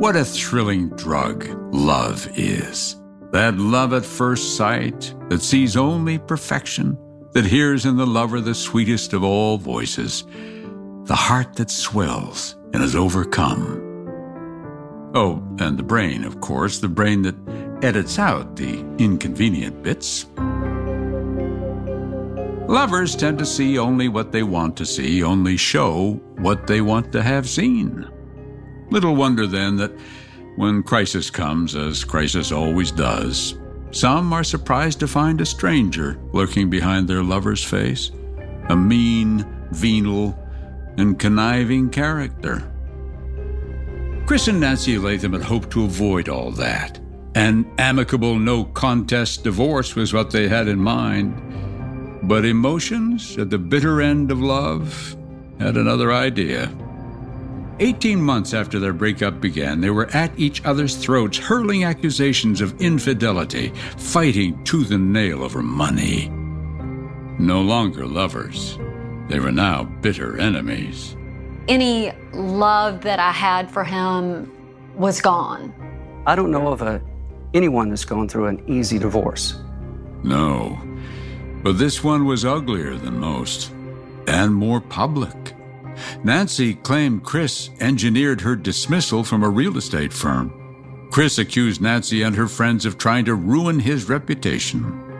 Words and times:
What 0.00 0.16
a 0.16 0.24
thrilling 0.24 0.88
drug 0.96 1.46
love 1.74 2.26
is. 2.34 2.96
That 3.32 3.58
love 3.58 3.92
at 3.92 4.02
first 4.02 4.56
sight 4.56 5.14
that 5.28 5.42
sees 5.42 5.76
only 5.76 6.18
perfection, 6.18 6.96
that 7.32 7.44
hears 7.44 7.84
in 7.84 7.98
the 7.98 8.06
lover 8.06 8.40
the 8.40 8.54
sweetest 8.54 9.12
of 9.12 9.22
all 9.22 9.58
voices, 9.58 10.24
the 11.04 11.14
heart 11.14 11.52
that 11.56 11.70
swells 11.70 12.56
and 12.72 12.82
is 12.82 12.96
overcome. 12.96 15.10
Oh, 15.14 15.46
and 15.58 15.78
the 15.78 15.82
brain, 15.82 16.24
of 16.24 16.40
course, 16.40 16.78
the 16.78 16.88
brain 16.88 17.20
that 17.20 17.36
edits 17.84 18.18
out 18.18 18.56
the 18.56 18.78
inconvenient 18.96 19.82
bits. 19.82 20.24
Lovers 22.70 23.14
tend 23.14 23.38
to 23.38 23.44
see 23.44 23.78
only 23.78 24.08
what 24.08 24.32
they 24.32 24.44
want 24.44 24.78
to 24.78 24.86
see, 24.86 25.22
only 25.22 25.58
show 25.58 26.12
what 26.38 26.66
they 26.66 26.80
want 26.80 27.12
to 27.12 27.22
have 27.22 27.46
seen. 27.46 28.10
Little 28.90 29.14
wonder 29.14 29.46
then 29.46 29.76
that 29.76 29.92
when 30.56 30.82
crisis 30.82 31.30
comes, 31.30 31.76
as 31.76 32.04
crisis 32.04 32.52
always 32.52 32.90
does, 32.90 33.54
some 33.92 34.32
are 34.32 34.44
surprised 34.44 35.00
to 35.00 35.08
find 35.08 35.40
a 35.40 35.46
stranger 35.46 36.20
lurking 36.32 36.70
behind 36.70 37.08
their 37.08 37.22
lover's 37.22 37.64
face, 37.64 38.10
a 38.68 38.76
mean, 38.76 39.46
venal, 39.72 40.38
and 40.96 41.18
conniving 41.18 41.88
character. 41.90 42.70
Chris 44.26 44.48
and 44.48 44.60
Nancy 44.60 44.96
Latham 44.96 45.32
had 45.32 45.42
hoped 45.42 45.70
to 45.70 45.84
avoid 45.84 46.28
all 46.28 46.52
that. 46.52 47.00
An 47.34 47.68
amicable, 47.78 48.38
no 48.38 48.64
contest 48.64 49.44
divorce 49.44 49.96
was 49.96 50.12
what 50.12 50.30
they 50.30 50.48
had 50.48 50.68
in 50.68 50.78
mind. 50.78 52.28
But 52.28 52.44
emotions 52.44 53.38
at 53.38 53.50
the 53.50 53.58
bitter 53.58 54.00
end 54.00 54.30
of 54.30 54.40
love 54.40 55.16
had 55.58 55.76
another 55.76 56.12
idea. 56.12 56.70
Eighteen 57.82 58.20
months 58.20 58.52
after 58.52 58.78
their 58.78 58.92
breakup 58.92 59.40
began, 59.40 59.80
they 59.80 59.88
were 59.88 60.10
at 60.10 60.38
each 60.38 60.62
other's 60.66 60.96
throats, 60.96 61.38
hurling 61.38 61.84
accusations 61.84 62.60
of 62.60 62.78
infidelity, 62.78 63.72
fighting 63.96 64.62
tooth 64.64 64.90
and 64.90 65.14
nail 65.14 65.42
over 65.42 65.62
money. 65.62 66.28
No 67.38 67.62
longer 67.62 68.06
lovers, 68.06 68.78
they 69.28 69.40
were 69.40 69.50
now 69.50 69.84
bitter 69.84 70.38
enemies. 70.38 71.16
Any 71.68 72.12
love 72.34 73.00
that 73.00 73.18
I 73.18 73.32
had 73.32 73.70
for 73.70 73.82
him 73.82 74.52
was 74.94 75.22
gone. 75.22 75.72
I 76.26 76.36
don't 76.36 76.50
know 76.50 76.68
of 76.68 76.82
a, 76.82 77.00
anyone 77.54 77.88
that's 77.88 78.04
gone 78.04 78.28
through 78.28 78.48
an 78.48 78.62
easy 78.66 78.98
divorce. 78.98 79.58
No, 80.22 80.78
but 81.62 81.78
this 81.78 82.04
one 82.04 82.26
was 82.26 82.44
uglier 82.44 82.96
than 82.96 83.18
most, 83.18 83.72
and 84.26 84.54
more 84.54 84.82
public. 84.82 85.54
Nancy 86.24 86.74
claimed 86.74 87.24
Chris 87.24 87.70
engineered 87.80 88.40
her 88.40 88.56
dismissal 88.56 89.24
from 89.24 89.42
a 89.42 89.48
real 89.48 89.76
estate 89.76 90.12
firm. 90.12 90.52
Chris 91.10 91.38
accused 91.38 91.80
Nancy 91.80 92.22
and 92.22 92.36
her 92.36 92.46
friends 92.46 92.86
of 92.86 92.96
trying 92.96 93.24
to 93.24 93.34
ruin 93.34 93.80
his 93.80 94.08
reputation. 94.08 95.10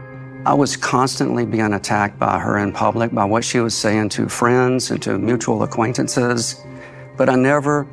I 0.47 0.55
was 0.55 0.77
constantly 0.77 1.45
being 1.45 1.75
attacked 1.75 2.19
by 2.19 2.39
her 2.39 2.59
in 2.59 2.73
public, 2.73 3.13
by 3.13 3.25
what 3.25 3.45
she 3.45 3.61
was 3.61 3.75
saying 3.75 4.09
to 4.11 4.29
friends 4.29 4.91
and 4.91 5.03
to 5.03 5.19
mutual 5.19 5.63
acquaintances. 5.63 6.65
But 7.17 7.29
I 7.29 7.35
never, 7.35 7.87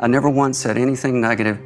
I 0.00 0.06
never 0.06 0.28
once 0.28 0.58
said 0.58 0.76
anything 0.76 1.20
negative. 1.20 1.58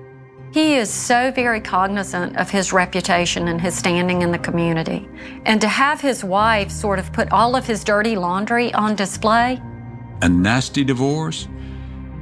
He 0.52 0.74
is 0.74 0.88
so 0.88 1.32
very 1.32 1.60
cognizant 1.60 2.36
of 2.36 2.48
his 2.48 2.72
reputation 2.72 3.48
and 3.48 3.60
his 3.60 3.74
standing 3.74 4.22
in 4.22 4.30
the 4.30 4.38
community. 4.38 5.08
And 5.46 5.60
to 5.60 5.66
have 5.66 6.00
his 6.00 6.22
wife 6.22 6.70
sort 6.70 7.00
of 7.00 7.12
put 7.12 7.32
all 7.32 7.56
of 7.56 7.66
his 7.66 7.82
dirty 7.82 8.14
laundry 8.14 8.72
on 8.72 8.94
display, 8.94 9.60
a 10.22 10.28
nasty 10.28 10.84
divorce? 10.84 11.48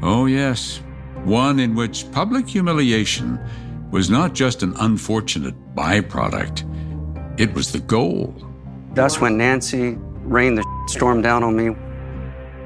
Oh, 0.03 0.27
yes, 0.27 0.83
one 1.25 1.61
in 1.61 1.75
which 1.75 2.11
public 2.13 2.49
humiliation 2.49 3.39
was 3.91 4.11
not 4.11 4.33
just 4.33 4.63
an 4.63 4.75
unfortunate 4.81 5.55
byproduct, 5.75 6.69
it 7.39 7.53
was 7.55 7.73
the 7.73 7.79
goal. 7.79 8.35
That's 8.95 9.21
when 9.21 9.37
Nancy 9.37 9.97
rained 10.25 10.59
the 10.59 10.85
storm 10.89 11.23
down 11.23 11.45
on 11.45 11.57
me. 11.57 11.77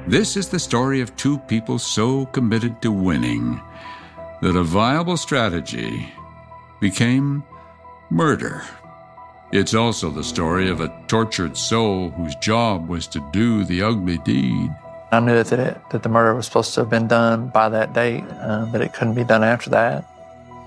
This 0.07 0.37
is 0.37 0.49
the 0.49 0.59
story 0.59 1.01
of 1.01 1.15
two 1.15 1.37
people 1.37 1.79
so 1.79 2.25
committed 2.27 2.81
to 2.81 2.91
winning 2.91 3.61
that 4.41 4.55
a 4.55 4.63
viable 4.63 5.17
strategy 5.17 6.09
became 6.79 7.43
murder. 8.09 8.63
It's 9.51 9.73
also 9.73 10.09
the 10.09 10.23
story 10.23 10.69
of 10.69 10.81
a 10.81 10.93
tortured 11.07 11.57
soul 11.57 12.09
whose 12.11 12.35
job 12.35 12.87
was 12.87 13.07
to 13.07 13.29
do 13.31 13.63
the 13.63 13.81
ugly 13.81 14.17
deed. 14.19 14.73
I 15.11 15.19
knew 15.21 15.41
that, 15.41 15.59
it, 15.59 15.81
that 15.91 16.03
the 16.03 16.09
murder 16.09 16.35
was 16.35 16.45
supposed 16.45 16.73
to 16.73 16.81
have 16.81 16.89
been 16.89 17.07
done 17.07 17.47
by 17.47 17.69
that 17.69 17.93
date, 17.93 18.25
uh, 18.41 18.65
but 18.71 18.81
it 18.81 18.93
couldn't 18.93 19.13
be 19.13 19.23
done 19.23 19.43
after 19.43 19.69
that. 19.69 20.05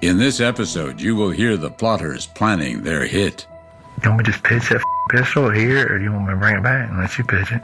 In 0.01 0.17
this 0.17 0.41
episode, 0.41 0.99
you 1.01 1.15
will 1.15 1.31
hear 1.31 1.59
the 1.59 1.71
plotters 1.71 2.27
planning 2.27 2.83
their 2.83 3.07
hit. 3.07 3.47
You 4.03 4.09
want 4.09 4.21
me 4.21 4.25
to 4.25 4.33
just 4.33 4.43
pitch 4.43 4.71
that 4.71 4.83
pistol 5.11 5.51
here, 5.51 5.93
or 5.93 5.99
do 5.99 6.05
you 6.05 6.13
want 6.13 6.27
me 6.27 6.31
to 6.33 6.37
bring 6.39 6.57
it 6.57 6.63
back 6.63 6.89
and 6.89 6.99
let 6.99 7.19
you 7.19 7.25
pitch 7.25 7.53
it? 7.53 7.63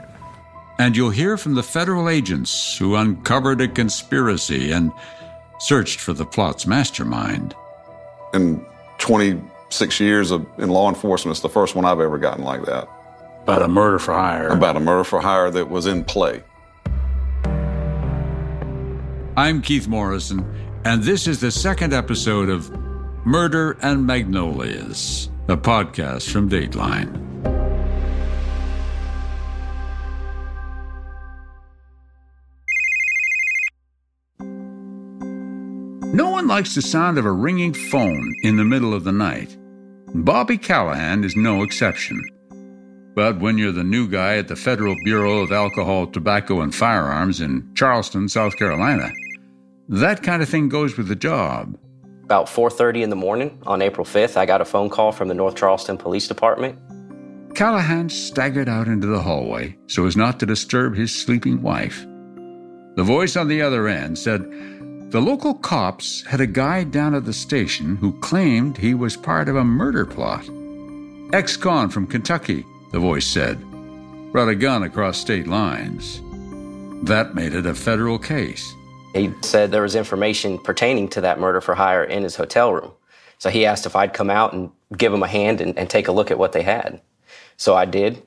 And 0.77 0.95
you'll 0.95 1.09
hear 1.09 1.37
from 1.37 1.55
the 1.55 1.63
federal 1.63 2.09
agents 2.09 2.77
who 2.77 2.95
uncovered 2.95 3.59
a 3.61 3.67
conspiracy 3.67 4.71
and 4.71 4.91
searched 5.57 5.99
for 5.99 6.13
the 6.13 6.25
plot's 6.25 6.67
mastermind. 6.67 7.55
In 8.35 8.63
26 8.99 9.99
years 9.99 10.29
of, 10.29 10.45
in 10.59 10.69
law 10.69 10.89
enforcement, 10.89 11.33
it's 11.33 11.41
the 11.41 11.49
first 11.49 11.73
one 11.73 11.85
I've 11.85 11.99
ever 11.99 12.19
gotten 12.19 12.43
like 12.43 12.65
that. 12.65 12.87
About 13.41 13.63
a 13.63 13.67
murder 13.67 13.97
for 13.97 14.13
hire. 14.13 14.49
About 14.49 14.75
a 14.75 14.79
murder 14.79 15.03
for 15.03 15.19
hire 15.19 15.49
that 15.49 15.71
was 15.71 15.87
in 15.87 16.03
play. 16.03 16.43
I'm 19.37 19.61
Keith 19.61 19.87
Morrison, 19.87 20.43
and 20.83 21.03
this 21.03 21.27
is 21.27 21.39
the 21.39 21.51
second 21.51 21.93
episode 21.93 22.49
of 22.49 22.71
Murder 23.23 23.77
and 23.83 24.03
Magnolias, 24.03 25.29
a 25.47 25.55
podcast 25.55 26.31
from 26.31 26.49
Dateline. 26.49 27.13
No 36.15 36.31
one 36.31 36.47
likes 36.47 36.73
the 36.73 36.81
sound 36.81 37.19
of 37.19 37.25
a 37.27 37.31
ringing 37.31 37.75
phone 37.75 38.33
in 38.41 38.57
the 38.57 38.65
middle 38.65 38.95
of 38.95 39.03
the 39.03 39.11
night. 39.11 39.55
Bobby 40.15 40.57
Callahan 40.57 41.23
is 41.23 41.35
no 41.35 41.61
exception. 41.61 42.23
But 43.13 43.39
when 43.39 43.59
you're 43.59 43.71
the 43.71 43.83
new 43.83 44.07
guy 44.07 44.37
at 44.37 44.47
the 44.47 44.55
Federal 44.55 44.95
Bureau 45.03 45.41
of 45.41 45.51
Alcohol, 45.51 46.07
Tobacco, 46.07 46.61
and 46.61 46.73
Firearms 46.73 47.39
in 47.39 47.71
Charleston, 47.75 48.29
South 48.29 48.57
Carolina, 48.57 49.11
that 49.89 50.23
kind 50.23 50.41
of 50.41 50.49
thing 50.49 50.69
goes 50.69 50.97
with 50.97 51.07
the 51.07 51.15
job. 51.15 51.77
About 52.23 52.49
4:30 52.49 53.03
in 53.03 53.09
the 53.09 53.15
morning 53.15 53.57
on 53.65 53.81
April 53.81 54.05
5th, 54.05 54.35
I 54.35 54.45
got 54.45 54.61
a 54.61 54.65
phone 54.65 54.89
call 54.89 55.11
from 55.11 55.29
the 55.29 55.33
North 55.33 55.55
Charleston 55.55 55.97
Police 55.97 56.27
Department. 56.27 56.77
Callahan 57.55 58.09
staggered 58.09 58.69
out 58.69 58.87
into 58.87 59.07
the 59.07 59.21
hallway 59.21 59.77
so 59.87 60.05
as 60.05 60.17
not 60.17 60.39
to 60.39 60.45
disturb 60.45 60.95
his 60.95 61.15
sleeping 61.15 61.61
wife. 61.61 62.05
The 62.95 63.03
voice 63.03 63.35
on 63.37 63.47
the 63.47 63.61
other 63.61 63.87
end 63.87 64.17
said 64.17 64.41
the 65.09 65.21
local 65.21 65.53
cops 65.53 66.23
had 66.25 66.41
a 66.41 66.47
guy 66.47 66.83
down 66.83 67.15
at 67.15 67.23
the 67.23 67.33
station 67.33 67.95
who 67.95 68.19
claimed 68.19 68.77
he 68.77 68.93
was 68.93 69.15
part 69.15 69.47
of 69.47 69.55
a 69.55 69.63
murder 69.63 70.05
plot. 70.05 70.47
Ex 71.31 71.55
con 71.55 71.89
from 71.89 72.07
Kentucky, 72.07 72.65
the 72.91 72.99
voice 72.99 73.25
said, 73.25 73.57
brought 74.33 74.49
a 74.49 74.55
gun 74.55 74.83
across 74.83 75.17
state 75.17 75.47
lines. 75.47 76.21
That 77.07 77.35
made 77.35 77.53
it 77.53 77.65
a 77.65 77.73
federal 77.73 78.19
case. 78.19 78.73
He 79.17 79.33
said 79.41 79.71
there 79.71 79.81
was 79.81 79.95
information 79.95 80.59
pertaining 80.59 81.09
to 81.09 81.21
that 81.21 81.39
murder 81.39 81.59
for 81.59 81.75
hire 81.75 82.03
in 82.03 82.23
his 82.23 82.35
hotel 82.35 82.71
room. 82.71 82.91
So 83.39 83.49
he 83.49 83.65
asked 83.65 83.85
if 83.85 83.95
I'd 83.95 84.13
come 84.13 84.29
out 84.29 84.53
and 84.53 84.71
give 84.95 85.13
him 85.13 85.23
a 85.23 85.27
hand 85.27 85.59
and, 85.59 85.77
and 85.77 85.89
take 85.89 86.07
a 86.07 86.11
look 86.11 86.31
at 86.31 86.37
what 86.37 86.53
they 86.53 86.61
had. 86.61 87.01
So 87.57 87.75
I 87.75 87.85
did. 87.85 88.21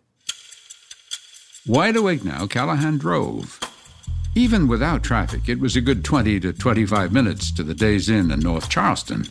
Wide 1.67 1.97
awake 1.97 2.25
now, 2.25 2.47
Callahan 2.47 2.99
drove. 2.99 3.61
Even 4.35 4.69
without 4.69 5.03
traffic, 5.03 5.49
it 5.49 5.61
was 5.61 5.77
a 5.77 5.81
good 5.81 6.05
20 6.05 6.41
to 6.41 6.53
25 6.53 7.13
minutes 7.13 7.53
to 7.53 7.63
the 7.63 7.75
Days 7.75 8.09
Inn 8.09 8.31
in 8.31 8.41
North 8.41 8.69
Charleston, 8.69 9.27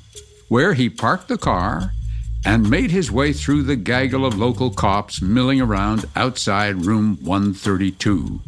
where 0.48 0.74
he 0.74 0.90
parked 0.90 1.28
the 1.28 1.38
car 1.38 1.92
and 2.46 2.70
made 2.70 2.92
his 2.92 3.12
way 3.12 3.34
through 3.34 3.64
the 3.64 3.76
gaggle 3.76 4.26
of 4.26 4.38
local 4.38 4.70
cops 4.70 5.22
milling 5.22 5.60
around 5.60 6.06
outside 6.16 6.86
room 6.86 7.18
132. 7.22 8.42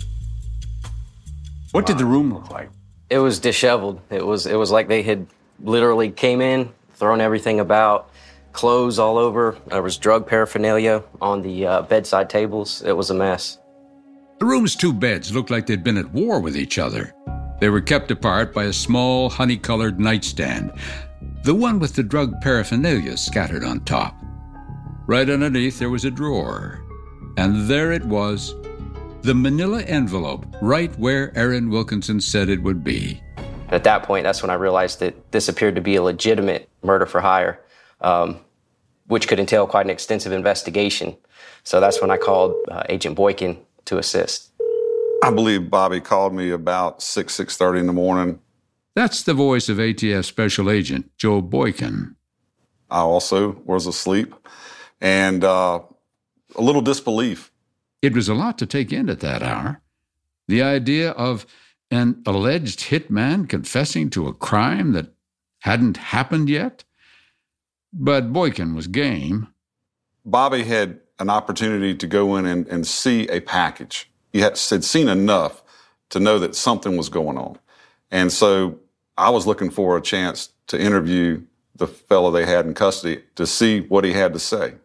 What 1.71 1.85
did 1.85 1.97
the 1.97 2.05
room 2.05 2.33
look 2.33 2.49
like? 2.49 2.69
It 3.11 3.17
was 3.17 3.39
disheveled. 3.39 3.99
It 4.09 4.25
was 4.25 4.45
it 4.45 4.55
was 4.55 4.71
like 4.71 4.87
they 4.87 5.03
had 5.03 5.27
literally 5.59 6.09
came 6.09 6.39
in, 6.39 6.69
thrown 6.93 7.19
everything 7.19 7.59
about, 7.59 8.09
clothes 8.53 8.99
all 8.99 9.17
over. 9.17 9.57
There 9.67 9.81
was 9.81 9.97
drug 9.97 10.25
paraphernalia 10.25 11.03
on 11.21 11.41
the 11.41 11.65
uh, 11.65 11.81
bedside 11.81 12.29
tables. 12.29 12.81
It 12.83 12.93
was 12.93 13.09
a 13.09 13.13
mess. 13.13 13.59
The 14.39 14.45
room's 14.45 14.77
two 14.77 14.93
beds 14.93 15.35
looked 15.35 15.51
like 15.51 15.67
they'd 15.67 15.83
been 15.83 15.97
at 15.97 16.13
war 16.13 16.39
with 16.39 16.55
each 16.55 16.77
other. 16.77 17.13
They 17.59 17.67
were 17.67 17.81
kept 17.81 18.11
apart 18.11 18.53
by 18.53 18.63
a 18.63 18.73
small 18.73 19.29
honey 19.29 19.57
colored 19.57 19.99
nightstand, 19.99 20.71
the 21.43 21.53
one 21.53 21.79
with 21.79 21.95
the 21.95 22.03
drug 22.03 22.39
paraphernalia 22.39 23.17
scattered 23.17 23.65
on 23.65 23.81
top. 23.81 24.15
Right 25.05 25.29
underneath 25.29 25.79
there 25.79 25.89
was 25.89 26.05
a 26.05 26.11
drawer, 26.11 26.81
and 27.35 27.67
there 27.67 27.91
it 27.91 28.05
was 28.05 28.55
the 29.23 29.33
manila 29.35 29.81
envelope 29.83 30.45
right 30.61 30.97
where 30.97 31.31
Aaron 31.37 31.69
Wilkinson 31.69 32.19
said 32.19 32.49
it 32.49 32.63
would 32.63 32.83
be. 32.83 33.21
At 33.69 33.83
that 33.85 34.03
point, 34.03 34.23
that's 34.23 34.41
when 34.41 34.49
I 34.49 34.55
realized 34.55 34.99
that 34.99 35.31
this 35.31 35.47
appeared 35.47 35.75
to 35.75 35.81
be 35.81 35.95
a 35.95 36.03
legitimate 36.03 36.69
murder 36.83 37.05
for 37.05 37.21
hire, 37.21 37.61
um, 38.01 38.39
which 39.07 39.27
could 39.27 39.39
entail 39.39 39.65
quite 39.65 39.85
an 39.85 39.89
extensive 39.89 40.33
investigation. 40.33 41.15
So 41.63 41.79
that's 41.79 42.01
when 42.01 42.11
I 42.11 42.17
called 42.17 42.55
uh, 42.69 42.83
Agent 42.89 43.15
Boykin 43.15 43.57
to 43.85 43.97
assist. 43.97 44.51
I 45.23 45.31
believe 45.31 45.69
Bobby 45.69 46.01
called 46.01 46.33
me 46.33 46.49
about 46.49 47.01
6, 47.01 47.37
6.30 47.37 47.79
in 47.81 47.87
the 47.87 47.93
morning. 47.93 48.39
That's 48.95 49.23
the 49.23 49.33
voice 49.33 49.69
of 49.69 49.77
ATF 49.77 50.25
Special 50.25 50.69
Agent 50.69 51.11
Joe 51.17 51.41
Boykin. 51.41 52.15
I 52.89 52.99
also 52.99 53.61
was 53.63 53.87
asleep 53.87 54.33
and 54.99 55.43
uh, 55.43 55.79
a 56.55 56.61
little 56.61 56.81
disbelief. 56.81 57.50
It 58.01 58.13
was 58.13 58.29
a 58.29 58.33
lot 58.33 58.57
to 58.59 58.65
take 58.65 58.91
in 58.91 59.09
at 59.09 59.19
that 59.19 59.43
hour. 59.43 59.81
The 60.47 60.61
idea 60.61 61.11
of 61.11 61.45
an 61.91 62.23
alleged 62.25 62.79
hitman 62.79 63.47
confessing 63.47 64.09
to 64.11 64.27
a 64.27 64.33
crime 64.33 64.93
that 64.93 65.13
hadn't 65.59 65.97
happened 65.97 66.49
yet? 66.49 66.83
But 67.93 68.31
Boykin 68.31 68.73
was 68.73 68.87
game. 68.87 69.49
Bobby 70.25 70.63
had 70.63 70.99
an 71.19 71.29
opportunity 71.29 71.93
to 71.95 72.07
go 72.07 72.35
in 72.37 72.45
and, 72.45 72.67
and 72.67 72.87
see 72.87 73.27
a 73.27 73.41
package. 73.41 74.09
He 74.31 74.39
had, 74.39 74.57
had 74.69 74.83
seen 74.83 75.09
enough 75.09 75.61
to 76.09 76.19
know 76.19 76.39
that 76.39 76.55
something 76.55 76.97
was 76.97 77.09
going 77.09 77.37
on. 77.37 77.59
And 78.09 78.31
so 78.31 78.79
I 79.17 79.29
was 79.29 79.45
looking 79.45 79.69
for 79.69 79.97
a 79.97 80.01
chance 80.01 80.49
to 80.67 80.79
interview 80.79 81.43
the 81.75 81.87
fellow 81.87 82.31
they 82.31 82.45
had 82.45 82.65
in 82.65 82.73
custody 82.73 83.23
to 83.35 83.45
see 83.45 83.81
what 83.81 84.03
he 84.03 84.13
had 84.13 84.33
to 84.33 84.39
say. 84.39 84.75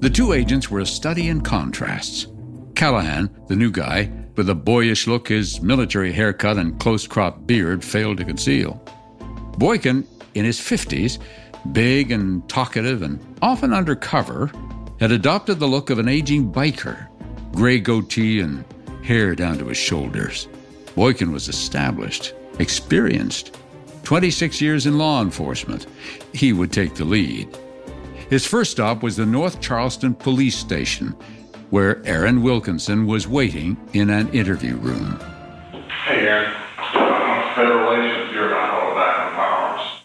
The 0.00 0.08
two 0.08 0.32
agents 0.32 0.70
were 0.70 0.80
a 0.80 0.86
study 0.86 1.28
in 1.28 1.42
contrasts. 1.42 2.26
Callahan, 2.74 3.28
the 3.48 3.54
new 3.54 3.70
guy, 3.70 4.10
with 4.34 4.48
a 4.48 4.54
boyish 4.54 5.06
look 5.06 5.28
his 5.28 5.60
military 5.60 6.10
haircut 6.10 6.56
and 6.56 6.80
close 6.80 7.06
cropped 7.06 7.46
beard 7.46 7.84
failed 7.84 8.16
to 8.16 8.24
conceal. 8.24 8.82
Boykin, 9.58 10.06
in 10.34 10.46
his 10.46 10.58
50s, 10.58 11.18
big 11.72 12.12
and 12.12 12.48
talkative 12.48 13.02
and 13.02 13.20
often 13.42 13.74
undercover, 13.74 14.50
had 15.00 15.12
adopted 15.12 15.58
the 15.58 15.68
look 15.68 15.90
of 15.90 15.98
an 15.98 16.08
aging 16.08 16.50
biker, 16.50 17.06
gray 17.52 17.78
goatee 17.78 18.40
and 18.40 18.64
hair 19.04 19.34
down 19.34 19.58
to 19.58 19.66
his 19.66 19.76
shoulders. 19.76 20.48
Boykin 20.94 21.30
was 21.30 21.46
established, 21.46 22.32
experienced, 22.58 23.54
26 24.04 24.62
years 24.62 24.86
in 24.86 24.96
law 24.96 25.20
enforcement. 25.20 25.86
He 26.32 26.54
would 26.54 26.72
take 26.72 26.94
the 26.94 27.04
lead. 27.04 27.54
His 28.30 28.46
first 28.46 28.70
stop 28.70 29.02
was 29.02 29.16
the 29.16 29.26
North 29.26 29.60
Charleston 29.60 30.14
Police 30.14 30.56
Station, 30.56 31.16
where 31.70 32.00
Aaron 32.06 32.44
Wilkinson 32.44 33.08
was 33.08 33.26
waiting 33.26 33.76
in 33.92 34.08
an 34.08 34.32
interview 34.32 34.76
room. 34.76 35.18
Hey, 36.04 36.28
Aaron. 36.28 36.54
I'm 36.78 37.54
federal 37.56 37.92
agent. 37.92 38.32
You're 38.32 38.50
not 38.50 38.70
all 38.70 38.94
that 38.94 39.96
in. 39.96 40.02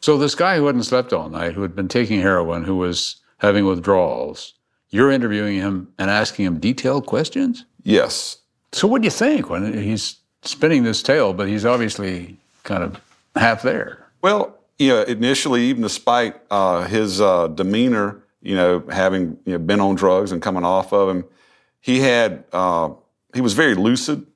So, 0.00 0.18
this 0.18 0.34
guy 0.34 0.56
who 0.56 0.66
hadn't 0.66 0.82
slept 0.82 1.12
all 1.12 1.28
night, 1.28 1.52
who 1.52 1.62
had 1.62 1.76
been 1.76 1.86
taking 1.86 2.20
heroin, 2.20 2.64
who 2.64 2.74
was 2.74 3.14
having 3.36 3.64
withdrawals, 3.64 4.54
you're 4.90 5.12
interviewing 5.12 5.54
him 5.54 5.86
and 6.00 6.10
asking 6.10 6.46
him 6.46 6.58
detailed 6.58 7.06
questions? 7.06 7.64
Yes. 7.84 8.38
So, 8.72 8.88
what 8.88 9.02
do 9.02 9.06
you 9.06 9.12
think 9.12 9.50
when 9.50 9.72
he's 9.72 10.16
spinning 10.42 10.82
this 10.82 11.00
tale, 11.00 11.32
but 11.32 11.46
he's 11.46 11.64
obviously 11.64 12.38
kind 12.64 12.82
of 12.82 13.00
half 13.36 13.62
there? 13.62 14.04
Well, 14.20 14.57
you 14.78 14.88
know, 14.88 15.02
initially, 15.02 15.64
even 15.64 15.82
despite 15.82 16.36
uh, 16.50 16.86
his 16.86 17.20
uh, 17.20 17.48
demeanor, 17.48 18.22
you 18.40 18.54
know, 18.54 18.84
having 18.90 19.38
you 19.44 19.52
know, 19.52 19.58
been 19.58 19.80
on 19.80 19.96
drugs 19.96 20.32
and 20.32 20.40
coming 20.40 20.64
off 20.64 20.92
of 20.92 21.08
him, 21.08 21.24
he 21.80 22.00
had 22.00 22.44
uh, 22.52 22.90
he 23.34 23.40
was 23.40 23.54
very 23.54 23.74
lucid 23.74 24.26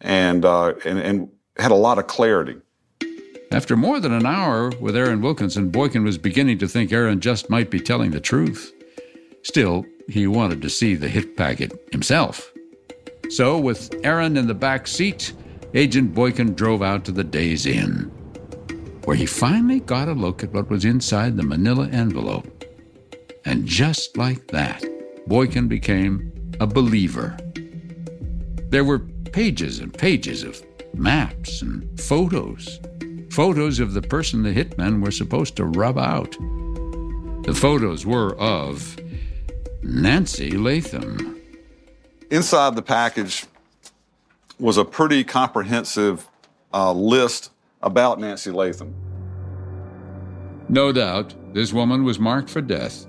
and, 0.00 0.44
uh, 0.44 0.74
and 0.84 0.98
and 0.98 1.28
had 1.56 1.70
a 1.70 1.76
lot 1.76 1.98
of 1.98 2.06
clarity. 2.06 2.56
After 3.50 3.76
more 3.76 3.98
than 3.98 4.12
an 4.12 4.26
hour 4.26 4.70
with 4.78 4.94
Aaron 4.94 5.22
Wilkinson, 5.22 5.70
Boykin 5.70 6.04
was 6.04 6.18
beginning 6.18 6.58
to 6.58 6.68
think 6.68 6.92
Aaron 6.92 7.18
just 7.18 7.48
might 7.48 7.70
be 7.70 7.80
telling 7.80 8.10
the 8.10 8.20
truth. 8.20 8.72
Still, 9.42 9.86
he 10.06 10.26
wanted 10.26 10.60
to 10.62 10.68
see 10.68 10.94
the 10.94 11.08
hit 11.08 11.36
packet 11.36 11.72
himself. 11.90 12.52
So, 13.30 13.58
with 13.58 13.94
Aaron 14.04 14.36
in 14.36 14.46
the 14.46 14.54
back 14.54 14.86
seat, 14.86 15.32
Agent 15.74 16.14
Boykin 16.14 16.54
drove 16.54 16.82
out 16.82 17.04
to 17.06 17.12
the 17.12 17.24
Days 17.24 17.64
Inn, 17.66 18.10
where 19.08 19.16
he 19.16 19.24
finally 19.24 19.80
got 19.80 20.06
a 20.06 20.12
look 20.12 20.44
at 20.44 20.52
what 20.52 20.68
was 20.68 20.84
inside 20.84 21.34
the 21.34 21.42
manila 21.42 21.88
envelope. 21.88 22.62
And 23.46 23.64
just 23.64 24.18
like 24.18 24.48
that, 24.48 24.84
Boykin 25.26 25.66
became 25.66 26.30
a 26.60 26.66
believer. 26.66 27.34
There 28.68 28.84
were 28.84 28.98
pages 28.98 29.78
and 29.78 29.94
pages 29.94 30.42
of 30.42 30.62
maps 30.92 31.62
and 31.62 31.98
photos, 31.98 32.80
photos 33.30 33.80
of 33.80 33.94
the 33.94 34.02
person 34.02 34.42
the 34.42 34.52
hitmen 34.52 35.02
were 35.02 35.10
supposed 35.10 35.56
to 35.56 35.64
rub 35.64 35.96
out. 35.96 36.32
The 37.44 37.56
photos 37.58 38.04
were 38.04 38.36
of 38.36 38.98
Nancy 39.82 40.50
Latham. 40.50 41.40
Inside 42.30 42.76
the 42.76 42.82
package 42.82 43.46
was 44.58 44.76
a 44.76 44.84
pretty 44.84 45.24
comprehensive 45.24 46.28
uh, 46.74 46.92
list 46.92 47.52
about 47.82 48.20
Nancy 48.20 48.50
Latham. 48.50 48.94
No 50.68 50.92
doubt, 50.92 51.34
this 51.54 51.72
woman 51.72 52.04
was 52.04 52.18
marked 52.18 52.50
for 52.50 52.60
death. 52.60 53.06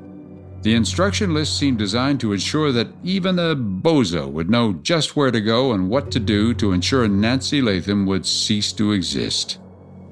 The 0.62 0.76
instruction 0.76 1.34
list 1.34 1.58
seemed 1.58 1.78
designed 1.78 2.20
to 2.20 2.34
ensure 2.34 2.72
that 2.74 2.90
even 3.04 3.40
a 3.40 3.56
bozo 3.56 4.30
would 4.30 4.50
know 4.50 4.74
just 4.74 5.16
where 5.16 5.32
to 5.32 5.40
go 5.40 5.72
and 5.72 5.90
what 5.90 6.12
to 6.12 6.20
do 6.20 6.54
to 6.56 6.74
ensure 6.74 7.08
Nancy 7.08 7.62
Latham 7.62 8.06
would 8.06 8.26
cease 8.26 8.74
to 8.74 8.92
exist. 8.92 9.60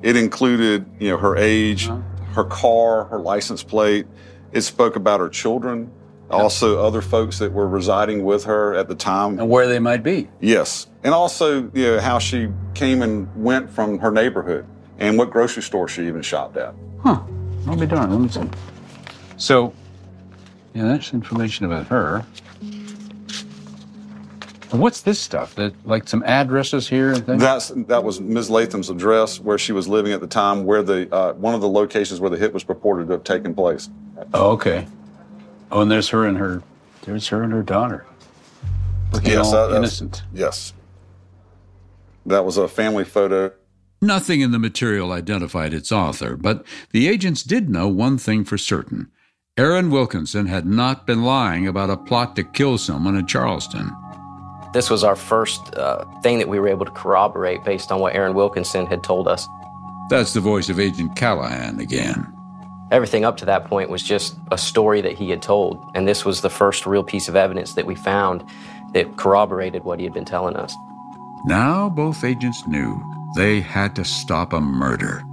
It 0.01 0.15
included, 0.15 0.85
you 0.99 1.09
know, 1.09 1.17
her 1.17 1.35
age, 1.35 1.89
uh-huh. 1.89 2.01
her 2.33 2.43
car, 2.45 3.05
her 3.05 3.19
license 3.19 3.61
plate. 3.61 4.07
It 4.53 4.61
spoke 4.61 4.95
about 4.95 5.19
her 5.19 5.29
children, 5.29 5.91
also 6.29 6.85
other 6.85 7.01
folks 7.01 7.39
that 7.39 7.51
were 7.51 7.67
residing 7.67 8.23
with 8.23 8.45
her 8.45 8.75
at 8.75 8.87
the 8.87 8.95
time. 8.95 9.39
And 9.39 9.49
where 9.49 9.67
they 9.67 9.79
might 9.79 10.03
be. 10.03 10.29
Yes. 10.39 10.87
And 11.03 11.13
also, 11.13 11.71
you 11.73 11.87
know, 11.87 11.99
how 11.99 12.19
she 12.19 12.49
came 12.73 13.01
and 13.01 13.29
went 13.35 13.69
from 13.69 13.99
her 13.99 14.11
neighborhood 14.11 14.65
and 14.99 15.17
what 15.17 15.31
grocery 15.31 15.63
store 15.63 15.87
she 15.87 16.07
even 16.07 16.21
shopped 16.21 16.57
at. 16.57 16.73
Huh. 17.01 17.21
I'll 17.67 17.77
be 17.77 17.85
darned. 17.85 18.11
Let 18.11 18.21
me 18.21 18.29
see. 18.29 18.49
So, 19.37 19.73
yeah, 20.73 20.83
that's 20.83 21.13
information 21.13 21.65
about 21.65 21.87
her. 21.87 22.25
And 24.71 24.81
what's 24.81 25.01
this 25.01 25.19
stuff? 25.19 25.55
That 25.55 25.73
like 25.85 26.07
some 26.09 26.23
addresses 26.23 26.89
here 26.89 27.13
and 27.13 27.25
things? 27.25 27.41
That's 27.41 27.69
that 27.69 28.03
was 28.03 28.19
Ms. 28.19 28.49
Latham's 28.49 28.89
address, 28.89 29.39
where 29.39 29.57
she 29.57 29.71
was 29.71 29.87
living 29.87 30.11
at 30.11 30.19
the 30.19 30.27
time, 30.27 30.65
where 30.65 30.83
the 30.83 31.13
uh, 31.13 31.33
one 31.33 31.55
of 31.55 31.61
the 31.61 31.69
locations 31.69 32.19
where 32.19 32.29
the 32.29 32.37
hit 32.37 32.53
was 32.53 32.65
purported 32.65 33.07
to 33.07 33.13
have 33.13 33.23
taken 33.23 33.55
place. 33.55 33.89
Oh, 34.33 34.51
okay. 34.51 34.85
Oh, 35.71 35.81
and 35.81 35.91
there's 35.91 36.09
her 36.09 36.25
and 36.25 36.37
her, 36.37 36.61
there's 37.03 37.27
her 37.27 37.43
and 37.43 37.51
her 37.53 37.63
daughter. 37.63 38.05
Looking 39.13 39.31
Yes, 39.31 39.53
all 39.53 39.69
that- 39.69 39.75
innocent. 39.77 40.23
Yes. 40.33 40.73
That 42.25 42.45
was 42.45 42.57
a 42.57 42.67
family 42.67 43.05
photo. 43.05 43.51
Nothing 44.01 44.41
in 44.41 44.51
the 44.51 44.59
material 44.59 45.11
identified 45.11 45.73
its 45.73 45.91
author, 45.91 46.35
but 46.37 46.65
the 46.91 47.07
agents 47.07 47.41
did 47.43 47.69
know 47.69 47.87
one 47.87 48.17
thing 48.17 48.43
for 48.43 48.57
certain. 48.57 49.07
Aaron 49.57 49.89
Wilkinson 49.89 50.45
had 50.45 50.67
not 50.67 51.07
been 51.07 51.23
lying 51.23 51.67
about 51.67 51.89
a 51.89 51.97
plot 51.97 52.35
to 52.35 52.43
kill 52.43 52.77
someone 52.77 53.15
in 53.15 53.25
Charleston. 53.25 53.91
This 54.73 54.89
was 54.91 55.03
our 55.03 55.15
first 55.15 55.73
uh, 55.75 56.05
thing 56.21 56.37
that 56.37 56.47
we 56.47 56.59
were 56.59 56.67
able 56.67 56.85
to 56.85 56.91
corroborate 56.91 57.63
based 57.63 57.91
on 57.91 57.99
what 57.99 58.13
Aaron 58.13 58.35
Wilkinson 58.35 58.85
had 58.85 59.03
told 59.03 59.27
us. 59.27 59.47
That's 60.09 60.33
the 60.33 60.41
voice 60.41 60.69
of 60.69 60.79
Agent 60.79 61.15
Callahan 61.15 61.79
again. 61.79 62.31
Everything 62.91 63.25
up 63.25 63.37
to 63.37 63.45
that 63.45 63.65
point 63.65 63.89
was 63.89 64.01
just 64.01 64.37
a 64.51 64.57
story 64.57 65.01
that 65.01 65.13
he 65.13 65.29
had 65.29 65.41
told, 65.41 65.83
and 65.93 66.07
this 66.07 66.23
was 66.23 66.41
the 66.41 66.49
first 66.49 66.85
real 66.85 67.03
piece 67.03 67.27
of 67.27 67.35
evidence 67.35 67.73
that 67.73 67.85
we 67.85 67.95
found 67.95 68.45
that 68.93 69.17
corroborated 69.17 69.83
what 69.83 69.99
he 69.99 70.05
had 70.05 70.13
been 70.13 70.25
telling 70.25 70.55
us. 70.55 70.73
Now 71.45 71.89
both 71.89 72.23
agents 72.23 72.65
knew 72.67 73.03
they 73.35 73.59
had 73.59 73.95
to 73.97 74.05
stop 74.05 74.53
a 74.53 74.61
murder. 74.61 75.23